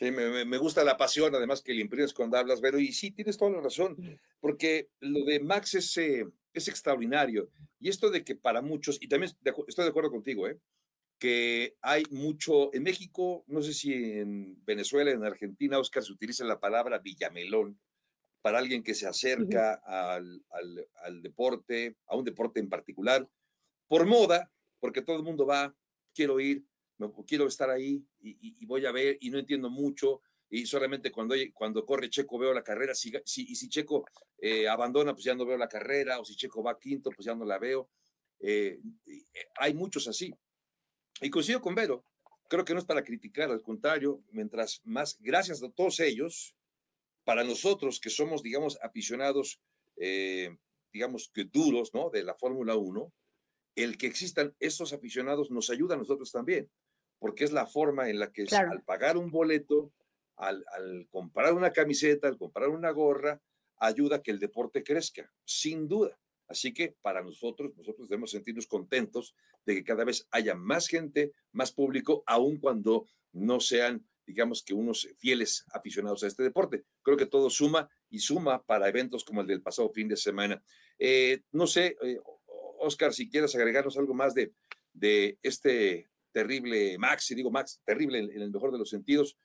[0.00, 3.10] Sí, me, me, gusta la pasión, además que le imprimes cuando hablas, pero y sí,
[3.10, 3.98] tienes toda la razón,
[4.40, 7.50] porque lo de Max es, eh, es extraordinario.
[7.78, 9.30] Y esto de que para muchos, y también
[9.68, 10.58] estoy de acuerdo contigo, ¿eh?
[11.18, 16.46] que hay mucho, en México, no sé si en Venezuela, en Argentina, Oscar, se utiliza
[16.46, 17.78] la palabra villamelón
[18.40, 23.28] para alguien que se acerca al, al, al deporte, a un deporte en particular,
[23.86, 25.76] por moda, porque todo el mundo va,
[26.14, 26.64] quiero ir,
[27.26, 31.86] quiero estar ahí y, voy a ver y no entiendo mucho y solamente cuando, cuando
[31.86, 34.04] corre Checo veo la carrera, y si Checo
[34.38, 37.36] eh, abandona, pues ya no veo la carrera, o si Checo va quinto, pues ya
[37.36, 37.88] no la veo.
[38.40, 39.22] Eh, eh,
[39.60, 40.34] hay muchos así.
[41.20, 42.04] Y coincido con Vero,
[42.48, 46.56] creo que no es para criticar, al contrario, mientras más, gracias a todos ellos,
[47.22, 49.60] para nosotros que somos, digamos, aficionados,
[50.92, 52.10] digamos que duros, ¿no?
[52.10, 53.12] De la Fórmula 1,
[53.76, 56.68] el que existan estos aficionados nos ayuda a nosotros también
[57.20, 59.92] porque es la forma en la que al pagar un boleto,
[60.36, 60.64] al,
[61.10, 63.40] comprar una camiseta, al comprar una gorra,
[63.76, 66.18] ayuda a que el deporte crezca, sin duda.
[66.48, 71.32] Así que para nosotros, nosotros debemos sentirnos contentos de que cada vez haya más gente,
[71.52, 76.84] más público, aun cuando no sean, digamos que unos fieles aficionados a este deporte.
[77.02, 80.62] Creo que todo suma y suma para eventos como el del pasado fin de semana.
[80.98, 82.18] Eh, no sé, eh,
[82.78, 84.52] Oscar, si quieres agregarnos algo más de,
[84.94, 89.36] de este terrible Max, y digo Max, terrible en, el mejor de los sentidos,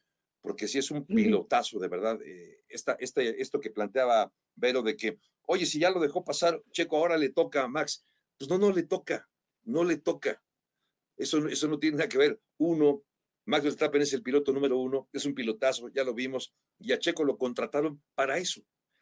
[0.42, 2.20] porque si es un pilotazo, de verdad.
[2.24, 6.62] Eh, esta, este, esto que planteaba Vero de que, oye, si ya lo dejó pasar,
[6.72, 8.04] Checo, ahora le toca a Max.
[8.38, 9.28] Pues no, no le toca,
[9.64, 10.42] no le toca.
[11.18, 12.40] Eso, eso no tiene nada que ver.
[12.58, 13.04] Uno,
[13.46, 17.00] Max Verstappen es el piloto número uno, es un pilotazo, ya lo vimos, y a
[17.00, 18.62] Checo lo contrataron para eso,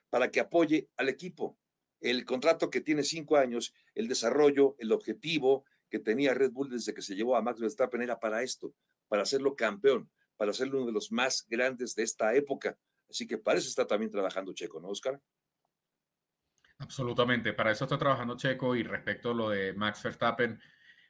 [0.10, 1.58] para que apoye al equipo.
[2.02, 6.91] El contrato que tiene cinco años, el desarrollo, el objetivo, que tenía Red Bull desde
[6.91, 8.73] que se llevó a Max Verstappen era para esto,
[9.08, 12.75] para hacerlo campeón, para hacerlo uno de los más grandes de esta época.
[13.08, 15.21] Así que para eso está también trabajando Checo, ¿no, Oscar?
[16.79, 20.60] Absolutamente, para eso está trabajando Checo y respecto a lo de Max Verstappen,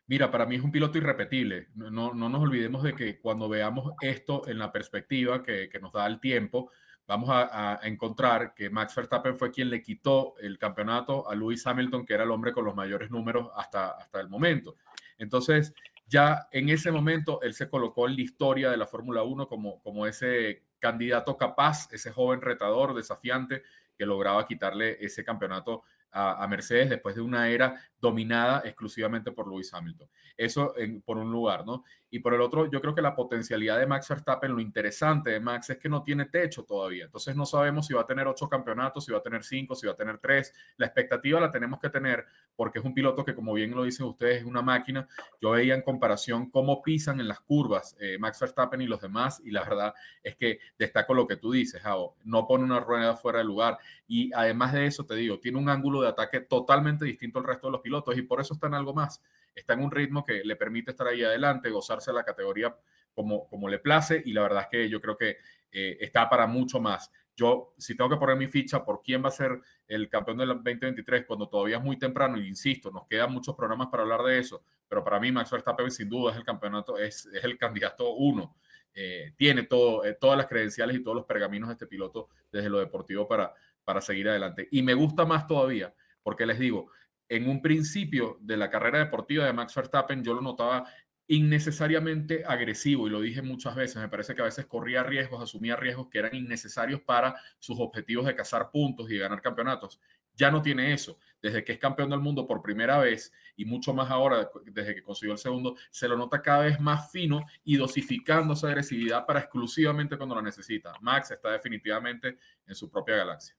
[0.07, 1.69] mira, para mí es un piloto irrepetible.
[1.75, 5.93] No, no nos olvidemos de que cuando veamos esto en la perspectiva que, que nos
[5.93, 6.71] da el tiempo,
[7.07, 12.05] vamos a, encontrar que Max Verstappen fue quien le quitó el campeonato a Lewis Hamilton,
[12.05, 14.75] que era el hombre con los mayores números hasta, hasta el momento.
[15.17, 15.73] Entonces,
[16.07, 19.81] ya en ese momento él se colocó en la historia de la Fórmula 1 como,
[19.81, 23.63] como ese candidato capaz, ese joven retador, desafiante,
[23.97, 29.73] que lograba quitarle ese campeonato a, Mercedes después de una era dominada exclusivamente por Lewis
[29.73, 30.07] Hamilton.
[30.37, 30.73] Eso
[31.05, 31.83] por un lugar, ¿no?
[32.13, 35.39] Y por el otro, yo creo que la potencialidad de Max Verstappen, lo interesante de
[35.39, 37.05] Max es que no tiene techo todavía.
[37.05, 39.87] Entonces no sabemos si va a tener ocho campeonatos, si va a tener cinco, si
[39.87, 40.53] va a tener tres.
[40.77, 42.23] La expectativa la tenemos que tener
[42.55, 45.07] porque es un piloto que, como bien lo dicen ustedes, es una máquina.
[45.41, 49.41] Yo veía en comparación cómo pisan en las curvas eh, Max Verstappen y los demás,
[49.43, 52.15] y la verdad es que destaco lo que tú dices, Jao.
[52.25, 53.79] No pone una rueda fuera de lugar.
[54.07, 57.67] Y además de eso, te digo, tiene un ángulo de ataque totalmente distinto al resto
[57.67, 59.21] de los pilotos y por eso está en algo más.
[59.55, 62.75] Está en un ritmo que le permite estar ahí adelante, gozarse la categoría
[63.13, 65.37] como, como le place y la verdad es que yo creo que
[65.71, 67.11] eh, está para mucho más.
[67.35, 70.49] Yo, si tengo que poner mi ficha por quién va a ser el campeón del
[70.49, 74.37] 2023, cuando todavía es muy temprano, y insisto, nos quedan muchos programas para hablar de
[74.37, 78.13] eso, pero para mí Max Verstappen sin duda es el campeonato, es, es el candidato
[78.13, 78.55] uno.
[78.95, 82.69] Eh, tiene todo, eh, todas las credenciales y todos los pergaminos de este piloto desde
[82.69, 83.51] lo deportivo para,
[83.83, 84.67] para seguir adelante.
[84.71, 86.91] Y me gusta más todavía, porque les digo,
[87.29, 90.85] en un principio de la carrera deportiva de Max Verstappen yo lo notaba
[91.27, 95.75] innecesariamente agresivo y lo dije muchas veces, me parece que a veces corría riesgos, asumía
[95.75, 99.99] riesgos que eran innecesarios para sus objetivos de cazar puntos y de ganar campeonatos.
[100.35, 101.19] Ya no tiene eso.
[101.41, 105.03] Desde que es campeón del mundo por primera vez y mucho más ahora, desde que
[105.03, 109.41] consiguió el segundo, se lo nota cada vez más fino y dosificando esa agresividad para
[109.41, 110.93] exclusivamente cuando la necesita.
[111.01, 113.55] Max está definitivamente en su propia galaxia.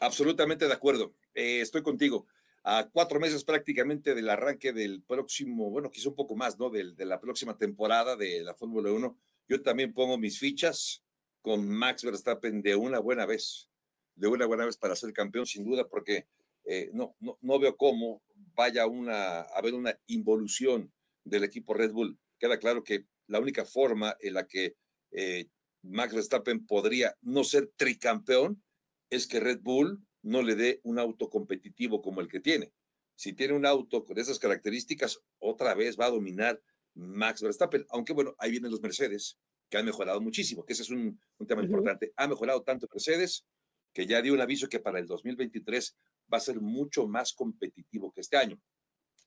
[0.00, 1.14] Absolutamente de acuerdo.
[1.34, 2.26] Eh, estoy contigo
[2.64, 6.68] a cuatro meses prácticamente del arranque del próximo, bueno, quizá un poco más, ¿no?
[6.68, 9.18] De, la próxima temporada de la Fórmula 1.
[9.48, 11.04] Yo también pongo mis fichas
[11.40, 13.70] con Max Verstappen de una buena vez,
[14.16, 16.26] de una buena vez para ser campeón, sin duda, porque
[16.64, 18.20] eh, no, no, no, veo cómo
[18.56, 22.18] vaya una, a haber una involución del equipo Red Bull.
[22.40, 24.74] Queda claro que la única forma en la que
[25.12, 25.46] eh,
[25.82, 28.60] Max Verstappen podría no ser tricampeón
[29.10, 32.72] es que Red Bull no le dé un auto competitivo como el que tiene.
[33.14, 36.60] Si tiene un auto con esas características, otra vez va a dominar
[36.94, 39.38] Max Verstappen, aunque bueno, ahí vienen los Mercedes,
[39.68, 42.12] que han mejorado muchísimo, que ese es un, tema importante.
[42.16, 43.44] Ha mejorado tanto Mercedes
[43.92, 45.96] que ya dio un aviso que para el 2023
[46.32, 48.60] va a ser mucho más competitivo que este año.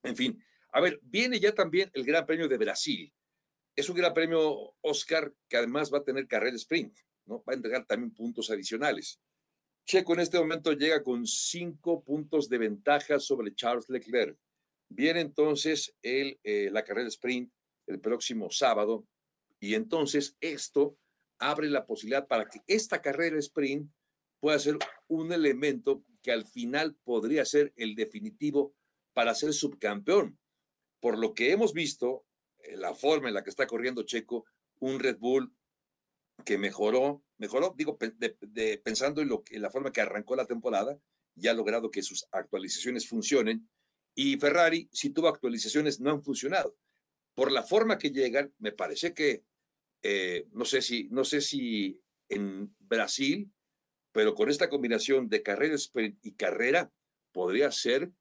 [0.03, 3.13] En fin, a ver, viene ya también el Gran Premio de Brasil.
[3.75, 7.43] Es un Gran Premio Oscar que además va a tener carrera sprint, ¿no?
[7.43, 9.19] Va a entregar también puntos adicionales.
[9.89, 14.38] Checo en este momento llega con cinco puntos de ventaja sobre Charles Leclerc.
[14.88, 17.52] Viene entonces eh, la carrera sprint
[17.88, 19.08] el próximo sábado
[19.60, 20.95] y entonces esto
[21.39, 23.91] abre la posibilidad para que esta carrera sprint
[24.39, 28.75] pueda ser un elemento que al final podría ser el definitivo
[29.15, 30.38] para ser subcampeón.
[30.99, 32.28] Por lo que hemos visto,
[32.60, 34.45] eh, la forma en la que está corriendo Checo,
[34.78, 35.52] un Red Bull
[36.45, 37.97] que mejoró, mejoró, digo,
[38.84, 40.97] pensando en, lo, en la forma que arrancó la temporada,
[41.36, 43.69] ya ha logrado que sus actualizaciones funcionen.
[44.15, 46.75] Y Ferrari, si tuvo actualizaciones, no han funcionado.
[47.36, 49.43] Por la forma que llegan, me parece que,
[50.04, 53.52] eh, no, sé si, no sé si en Brasil
[54.12, 55.75] pero con esta combinación de carrera
[56.21, 56.91] y carrera,
[57.32, 58.12] podría ser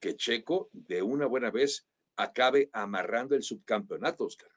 [0.00, 4.50] que Checo de una buena vez acabe amarrando el subcampeonato, Oscar.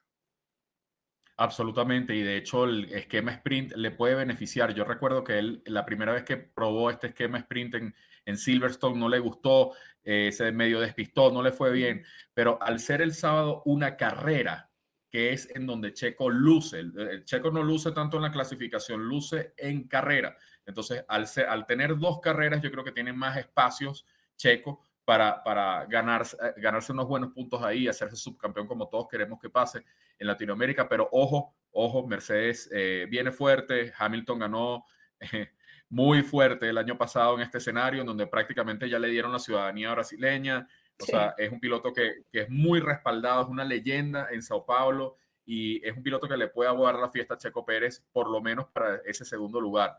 [1.38, 4.72] Absolutamente, y de hecho el esquema sprint le puede beneficiar.
[4.72, 7.94] Yo recuerdo que él, la primera vez que probó este esquema sprint en,
[8.24, 9.72] en Silverstone no le gustó,
[10.02, 14.70] eh, se medio despistó, no le fue bien, pero al ser el sábado una carrera,
[15.10, 19.52] que es en donde Checo luce, el Checo no luce tanto en la clasificación, luce
[19.58, 20.36] en carrera.
[20.64, 25.84] Entonces, al, al tener dos carreras, yo creo que tiene más espacios Checo para, para
[25.86, 29.84] ganarse, eh, ganarse unos buenos puntos ahí hacerse subcampeón como todos queremos que pase
[30.18, 30.88] en Latinoamérica.
[30.88, 34.84] Pero ojo, ojo, Mercedes eh, viene fuerte, Hamilton ganó
[35.20, 35.50] eh,
[35.88, 39.38] muy fuerte el año pasado en este escenario, en donde prácticamente ya le dieron la
[39.38, 40.68] ciudadanía brasileña.
[40.98, 44.64] O sea, es un piloto que, que, es muy respaldado, es una leyenda en Sao
[44.64, 48.30] Paulo y es un piloto que le puede aguardar la fiesta a Checo Pérez, por
[48.30, 49.98] lo menos para ese segundo lugar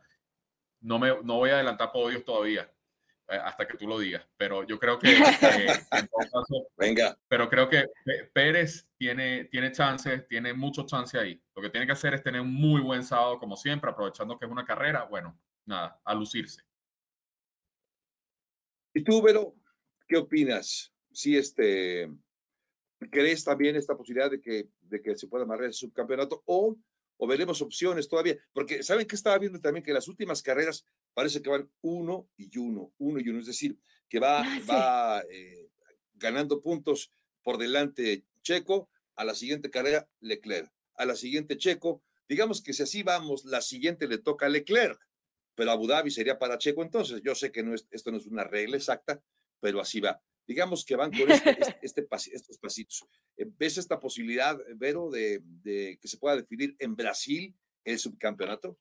[0.81, 2.69] no, me, no voy a adelantar podios todavía
[3.27, 5.07] hasta que tú lo digas, pero yo creo que,
[6.77, 7.85] venga, pero creo que
[8.33, 11.41] Pérez tiene, tiene chance, tiene mucho chance ahí.
[11.55, 14.45] Lo que tiene que hacer es tener un muy buen sábado como siempre, aprovechando que
[14.45, 16.61] es una carrera, bueno, nada, a lucirse.
[18.93, 19.55] ¿Y tú, Vero,
[20.07, 20.93] qué opinas?
[21.11, 22.09] Si este,
[23.11, 26.77] ¿crees también esta posibilidad de que, de que se pueda amarrar el subcampeonato o
[27.17, 31.41] o veremos opciones todavía, porque saben que estaba viendo también que las últimas carreras parece
[31.41, 33.77] que van uno y uno, uno y uno, es decir,
[34.07, 35.69] que va, ah, va eh,
[36.13, 42.61] ganando puntos por delante Checo, a la siguiente carrera Leclerc, a la siguiente Checo, digamos
[42.61, 44.99] que si así vamos, la siguiente le toca a Leclerc,
[45.55, 48.27] pero Abu Dhabi sería para Checo entonces, yo sé que no es, esto no es
[48.27, 49.21] una regla exacta,
[49.59, 53.05] pero así va digamos que van con este, este, este estos pasitos.
[53.35, 58.77] Eh, ¿Ves esta posibilidad, Vero, de, que se pueda definir en Brasil el subcampeonato?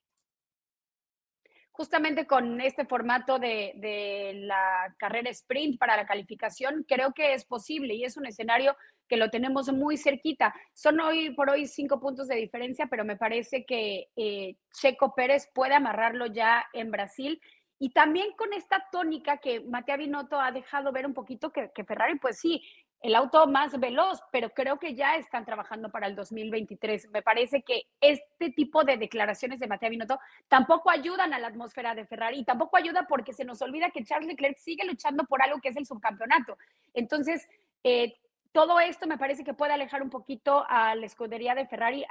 [1.72, 7.94] Justamente con este formato de, la carrera sprint para la calificación, creo que es posible
[7.94, 8.74] y es un escenario
[9.08, 10.54] que lo tenemos muy cerquita.
[10.72, 15.48] Son hoy por hoy cinco puntos de diferencia, pero me parece que eh, Checo Pérez
[15.54, 17.40] puede amarrarlo ya en Brasil
[17.78, 22.18] y también con esta tónica que Matea Binotto ha dejado ver un poquito que, Ferrari,
[22.18, 22.62] pues sí,
[23.02, 27.10] el auto más veloz, pero creo que ya están trabajando para el 2023.
[27.10, 31.94] Me parece que este tipo de declaraciones de Matea Binotto tampoco ayudan a la atmósfera
[31.94, 35.42] de Ferrari y tampoco ayuda porque se nos olvida que Charles Leclerc sigue luchando por
[35.42, 36.56] algo que es el subcampeonato.
[36.94, 37.46] Entonces,
[37.84, 38.16] eh,
[38.52, 42.06] todo esto me parece que puede alejar un poquito a la escudería de Ferrari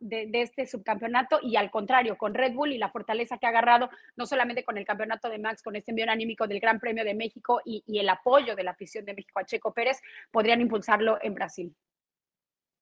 [0.00, 3.90] de, este subcampeonato y al contrario, con Red Bull y la fortaleza que ha agarrado,
[4.16, 7.14] no solamente con el campeonato de Max, con este envío anímico del Gran Premio de
[7.14, 9.98] México y, el apoyo de la afición de México a Checo Pérez,
[10.30, 11.74] podrían impulsarlo en Brasil.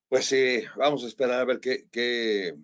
[0.09, 2.55] Pues sí, vamos a esperar a ver qué, qué,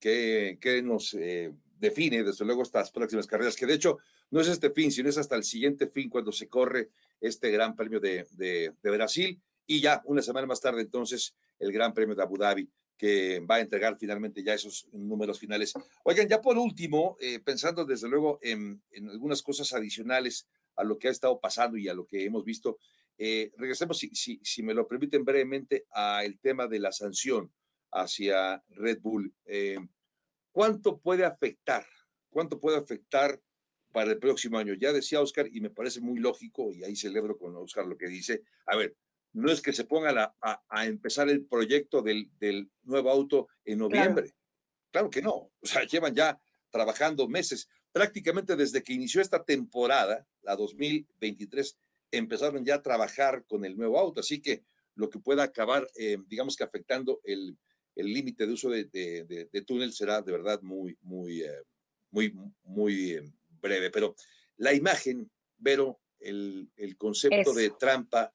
[0.00, 3.98] qué, nos eh, define, desde luego, estas próximas carreras, que de hecho
[4.30, 6.90] no es este fin, sino es hasta el siguiente fin cuando se corre
[7.20, 11.92] este Gran Premio de, de Brasil y ya una semana más tarde entonces el Gran
[11.92, 15.74] Premio de Abu Dhabi que va a entregar finalmente ya esos números finales.
[16.04, 21.08] Oigan, ya por último, eh, pensando desde luego en, algunas cosas adicionales a lo que
[21.08, 22.78] ha estado pasando y a lo que hemos visto,
[23.18, 27.52] eh, regresemos, si, me lo permiten brevemente, al tema de la sanción
[27.92, 29.34] hacia Red Bull.
[29.44, 29.78] Eh,
[30.52, 31.86] ¿Cuánto puede afectar?
[32.28, 33.40] ¿Cuánto puede afectar
[33.96, 34.74] para el próximo año.
[34.74, 38.08] Ya decía Oscar, y me parece muy lógico, y ahí celebro con Oscar lo que
[38.08, 38.94] dice, a ver,
[39.36, 42.30] no es que se ponga a, empezar el proyecto del,
[42.84, 44.34] nuevo auto en noviembre.
[44.90, 45.10] Claro.
[45.10, 45.52] que no.
[45.60, 47.68] O sea, llevan ya trabajando meses.
[47.92, 51.76] Prácticamente desde que inició esta temporada, la 2023,
[52.12, 54.20] empezaron ya a trabajar con el nuevo auto.
[54.20, 54.64] Así que
[54.94, 57.58] lo que pueda acabar, eh, digamos que afectando el
[57.94, 61.62] límite de uso de, túnel será de verdad muy, muy, eh,
[62.10, 63.90] muy, muy eh, breve.
[63.90, 64.16] Pero
[64.56, 68.32] la imagen, Vero, el, concepto de trampa,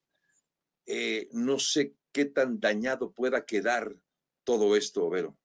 [0.94, 3.96] eh, no sé qué tan dañado pueda quedar
[4.44, 5.38] todo esto, Vero.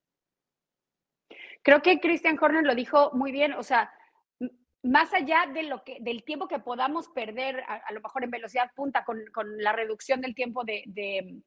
[1.63, 3.93] Creo que Christian Horner lo dijo muy bien, o sea,
[4.83, 8.71] más allá de lo que, del tiempo que podamos perder, a, lo mejor en velocidad
[8.75, 9.23] punta, con,
[9.59, 11.41] la reducción del tiempo de, de,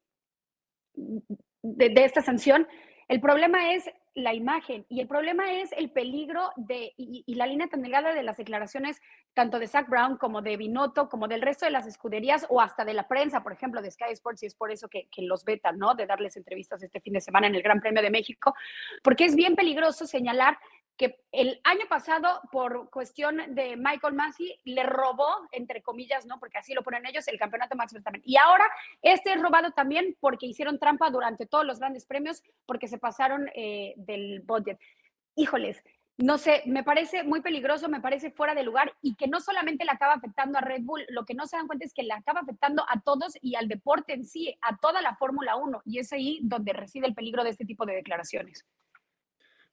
[0.94, 2.68] de, esta sanción,
[3.10, 3.84] el problema es
[4.16, 8.24] la imagen y el problema es el peligro de, y, la línea tan delgada de
[8.24, 9.02] las declaraciones
[9.34, 12.84] tanto de Zach Brown como de Binotto, como del resto de las escuderías o hasta
[12.84, 15.46] de la prensa, por ejemplo, de Sky Sports, y es por eso que, que los
[15.46, 15.96] vetan, ¿no?
[15.96, 18.54] De darles entrevistas este fin de semana en el Gran Premio de México,
[19.04, 20.58] porque es bien peligroso señalar
[21.00, 26.42] que el año pasado, por cuestión de Michael Massey, le robó, entre comillas, ¿no?
[26.42, 28.22] Porque así lo ponen ellos, el campeonato Max Verstappen.
[28.26, 28.66] Y ahora
[29.02, 33.50] este es robado también porque hicieron trampa durante todos los grandes premios, porque se pasaron
[33.56, 34.78] eh, del budget.
[35.36, 35.82] Híjoles,
[36.18, 39.86] no sé, me parece muy peligroso, me parece fuera de lugar y que no solamente
[39.86, 42.12] le acaba afectando a Red Bull, lo que no se dan cuenta es que le
[42.12, 45.82] acaba afectando a todos y al deporte en sí, a toda la Fórmula 1.
[45.86, 48.66] Y es ahí donde reside el peligro de este tipo de declaraciones.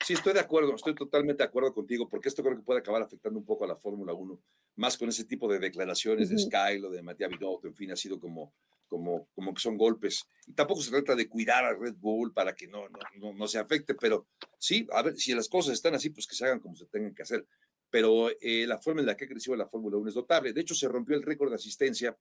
[0.06, 3.02] Sí, estoy de acuerdo, estoy totalmente de acuerdo contigo, porque esto creo que puede acabar
[3.02, 4.40] afectando un poco a la Fórmula 1,
[4.76, 7.96] más con ese tipo de declaraciones de Sky, lo de Matías Binotto, en fin, ha
[7.96, 8.54] sido como,
[8.86, 10.28] como, como que son golpes.
[10.46, 13.58] Y tampoco se trata de cuidar a Red Bull para que no, no, no, se
[13.58, 14.28] afecte, pero
[14.60, 17.12] sí, a ver, si las cosas están así, pues que se hagan como se tengan
[17.12, 17.44] que hacer.
[17.90, 20.52] Pero eh, la forma en la que ha crecido la Fórmula 1 es notable.
[20.52, 22.16] De hecho, se rompió el récord de asistencia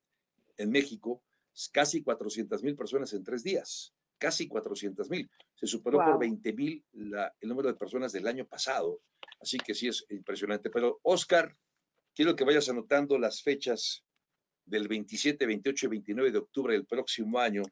[0.57, 1.21] en México,
[1.71, 5.30] casi 400 mil personas en tres días casi 400 mil.
[5.55, 9.01] Se superó por 20 mil el número de personas del año pasado.
[9.39, 10.70] Así que sí es impresionante.
[10.70, 11.55] Pero Oscar,
[12.13, 14.03] quiero que vayas anotando las fechas
[14.66, 17.63] del 27, 28 y 29 de octubre del próximo año,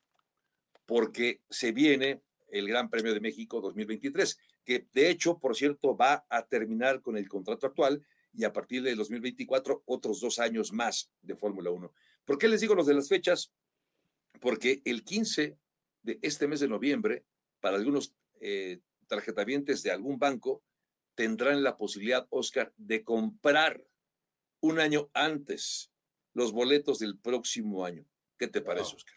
[0.85, 6.25] porque se viene el Gran Premio de México 2023, que de hecho, por cierto, va
[6.29, 11.09] a terminar con el contrato actual y a partir de 2024 otros dos años más
[11.21, 11.91] de Fórmula 1.
[12.25, 13.51] ¿Por qué les digo los de las fechas?
[14.39, 15.57] Porque el 15
[16.03, 17.25] de este mes de noviembre,
[17.59, 20.63] para algunos eh, tarjetavientes de algún banco,
[21.15, 23.83] tendrán la posibilidad, Oscar, de comprar
[24.59, 25.91] un año antes
[26.33, 28.05] los boletos del próximo año.
[28.37, 29.15] ¿Qué te parece, Oscar?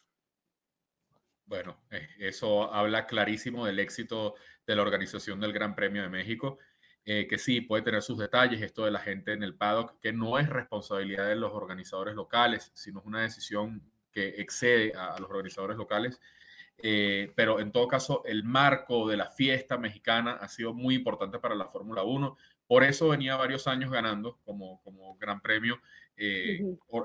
[1.44, 4.34] Bueno, eh, eso habla clarísimo del éxito
[4.66, 6.58] de la organización del Gran Premio de México,
[7.04, 10.12] eh, que sí puede tener sus detalles, esto de la gente en el paddock, que
[10.12, 13.80] no es responsabilidad de los organizadores locales, sino es una decisión
[14.10, 16.20] que excede a los organizadores locales
[16.78, 21.38] eh, pero en todo caso, el marco de la fiesta mexicana ha sido muy importante
[21.38, 22.36] para la Fórmula 1.
[22.66, 25.80] Por eso venía varios años ganando como, como gran premio
[26.16, 26.60] eh,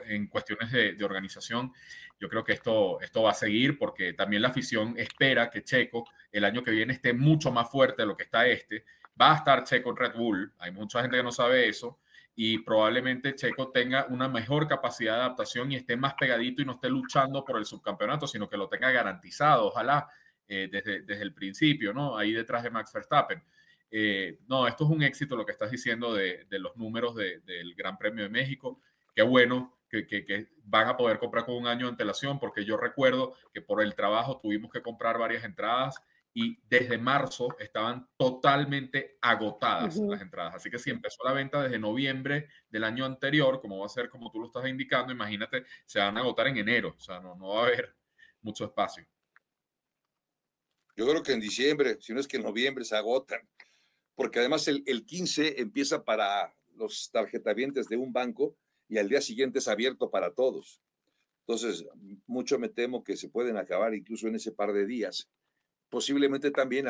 [0.07, 1.71] en cuestiones de, de, organización.
[2.19, 6.05] Yo creo que esto, esto va a seguir porque también la afición espera que Checo
[6.31, 8.85] el año que viene esté mucho más fuerte de lo que está este.
[9.19, 10.53] Va a estar Checo en Red Bull.
[10.57, 11.99] Hay mucha gente que no sabe eso
[12.35, 16.73] y probablemente Checo tenga una mejor capacidad de adaptación y esté más pegadito y no
[16.73, 20.07] esté luchando por el subcampeonato, sino que lo tenga garantizado, ojalá,
[20.47, 22.17] eh, desde, desde el principio, ¿no?
[22.17, 23.43] Ahí detrás de Max Verstappen.
[23.89, 27.39] Eh, no, esto es un éxito lo que estás diciendo de, de los números de,
[27.41, 28.79] del Gran Premio de México.
[29.13, 32.63] Qué bueno que, que, que, van a poder comprar con un año de antelación, porque
[32.63, 36.01] yo recuerdo que por el trabajo tuvimos que comprar varias entradas
[36.33, 40.55] y desde marzo estaban totalmente agotadas las entradas.
[40.55, 44.09] Así que si empezó la venta desde noviembre del año anterior, como va a ser
[44.09, 47.35] como tú lo estás indicando, imagínate, se van a agotar en enero, o sea, no,
[47.35, 47.95] no va a haber
[48.41, 49.05] mucho espacio.
[50.95, 53.41] Yo creo que en diciembre, si no es que en noviembre se agotan,
[54.15, 58.55] porque además el, el 15 empieza para los tarjetavientes de un banco
[58.87, 60.81] y al día siguiente es abierto para todos.
[61.41, 61.85] Entonces,
[62.27, 65.29] mucho me temo que se pueden acabar incluso en ese par de días
[65.91, 66.87] posiblemente también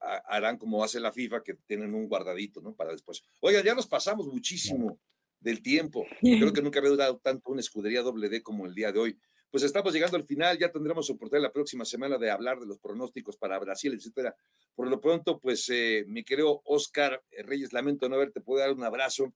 [0.00, 2.74] harán como hace la FIFA, que tienen un guardadito, ¿no?
[2.74, 3.22] Para después.
[3.40, 4.98] Oigan, ya nos pasamos muchísimo
[5.38, 6.06] del tiempo.
[6.20, 9.18] Creo que nunca había durado tanto una escudería doble D como el día de hoy.
[9.50, 12.78] Pues estamos llegando al final, ya tendremos oportunidad la próxima semana de hablar de los
[12.78, 14.34] pronósticos para Brasil, etcétera.
[14.74, 18.84] Por lo pronto, pues eh, mi querido Oscar Reyes, lamento no haberte podido dar un
[18.84, 19.34] abrazo,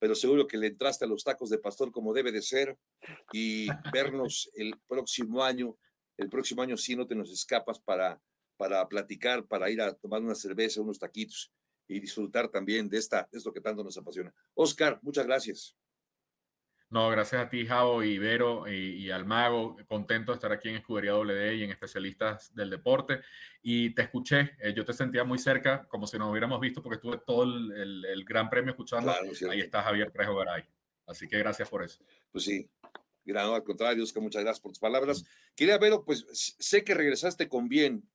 [0.00, 2.76] pero seguro que le entraste a los tacos de pastor como debe de ser
[3.32, 5.76] y vernos el próximo año.
[6.18, 8.20] El próximo año sí no te nos escapas para
[8.56, 11.52] para platicar, para ir a tomar una cerveza, unos taquitos
[11.88, 14.32] y disfrutar también de, esta, de esto que tanto nos apasiona.
[14.54, 15.76] Oscar, muchas gracias.
[16.92, 19.76] No, gracias a ti, Javo, Ibero y, y, al Mago.
[19.88, 23.22] Contento de estar aquí en Escudería WD y en Especialistas del Deporte.
[23.62, 26.96] Y te escuché, eh, yo te sentía muy cerca, como si nos hubiéramos visto, porque
[26.96, 29.10] estuve todo el, el, Gran Premio escuchando.
[29.50, 30.64] Ahí está Javier Trejo Garay.
[31.06, 32.04] Así que gracias por eso.
[32.30, 32.68] Pues sí,
[33.24, 35.24] Gran, al contrario, Oscar, muchas gracias por tus palabras.
[35.54, 36.26] Quería verlo, pues
[36.58, 38.06] sé que regresaste con bien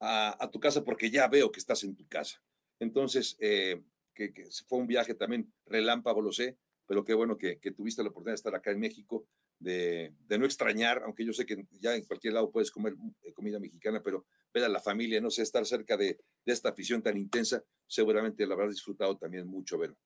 [0.00, 2.42] a, tu casa porque ya veo que estás en tu casa.
[2.78, 3.82] Entonces, eh,
[4.14, 4.32] que,
[4.66, 8.36] fue un viaje también relámpago, lo sé, pero qué bueno que, tuviste la oportunidad de
[8.36, 9.26] estar acá en México,
[9.58, 13.32] de, de, no extrañar, aunque yo sé que ya en cualquier lado puedes comer eh,
[13.32, 17.02] comida mexicana, pero ver a la familia, no sé, estar cerca de, de esta afición
[17.02, 19.96] tan intensa, seguramente la habrás disfrutado también mucho, Vero.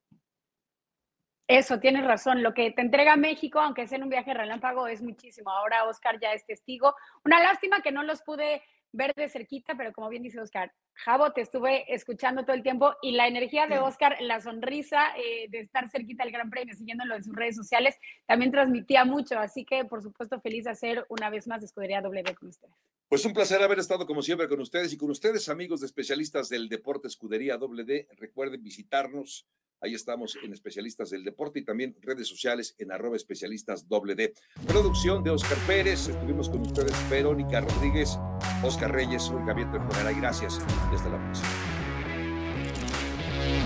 [1.51, 2.45] Eso, tienes razón.
[2.45, 5.51] Lo que te entrega México, aunque sea en un viaje relámpago, es muchísimo.
[5.51, 6.95] Ahora Oscar ya es testigo.
[7.25, 8.63] Una lástima que no los pude
[8.93, 12.95] ver de cerquita, pero como bien dice Oscar, Javo, te estuve escuchando todo el tiempo
[13.03, 17.15] y la energía de Oscar, la sonrisa eh, de estar cerquita del Gran Premio, siguiéndolo
[17.15, 19.39] en sus redes sociales, también transmitía mucho.
[19.39, 22.75] Así que, por supuesto, feliz de hacer una vez más de Escudería W con ustedes.
[23.09, 26.49] Pues un placer haber estado como siempre con ustedes y con ustedes, amigos de especialistas
[26.49, 28.07] del deporte Escudería WD.
[28.17, 29.47] Recuerden visitarnos
[29.83, 34.35] Ahí estamos en Especialistas del Deporte y también redes sociales en arroba especialistas doble D.
[34.67, 36.07] Producción de Oscar Pérez.
[36.07, 38.19] Estuvimos con ustedes Verónica Rodríguez,
[38.63, 39.69] Oscar Reyes, soy Javier
[40.13, 40.61] y Gracias
[40.93, 41.49] y hasta la próxima.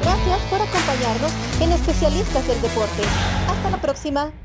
[0.00, 3.02] Gracias por acompañarnos en Especialistas del Deporte.
[3.48, 4.43] Hasta la próxima.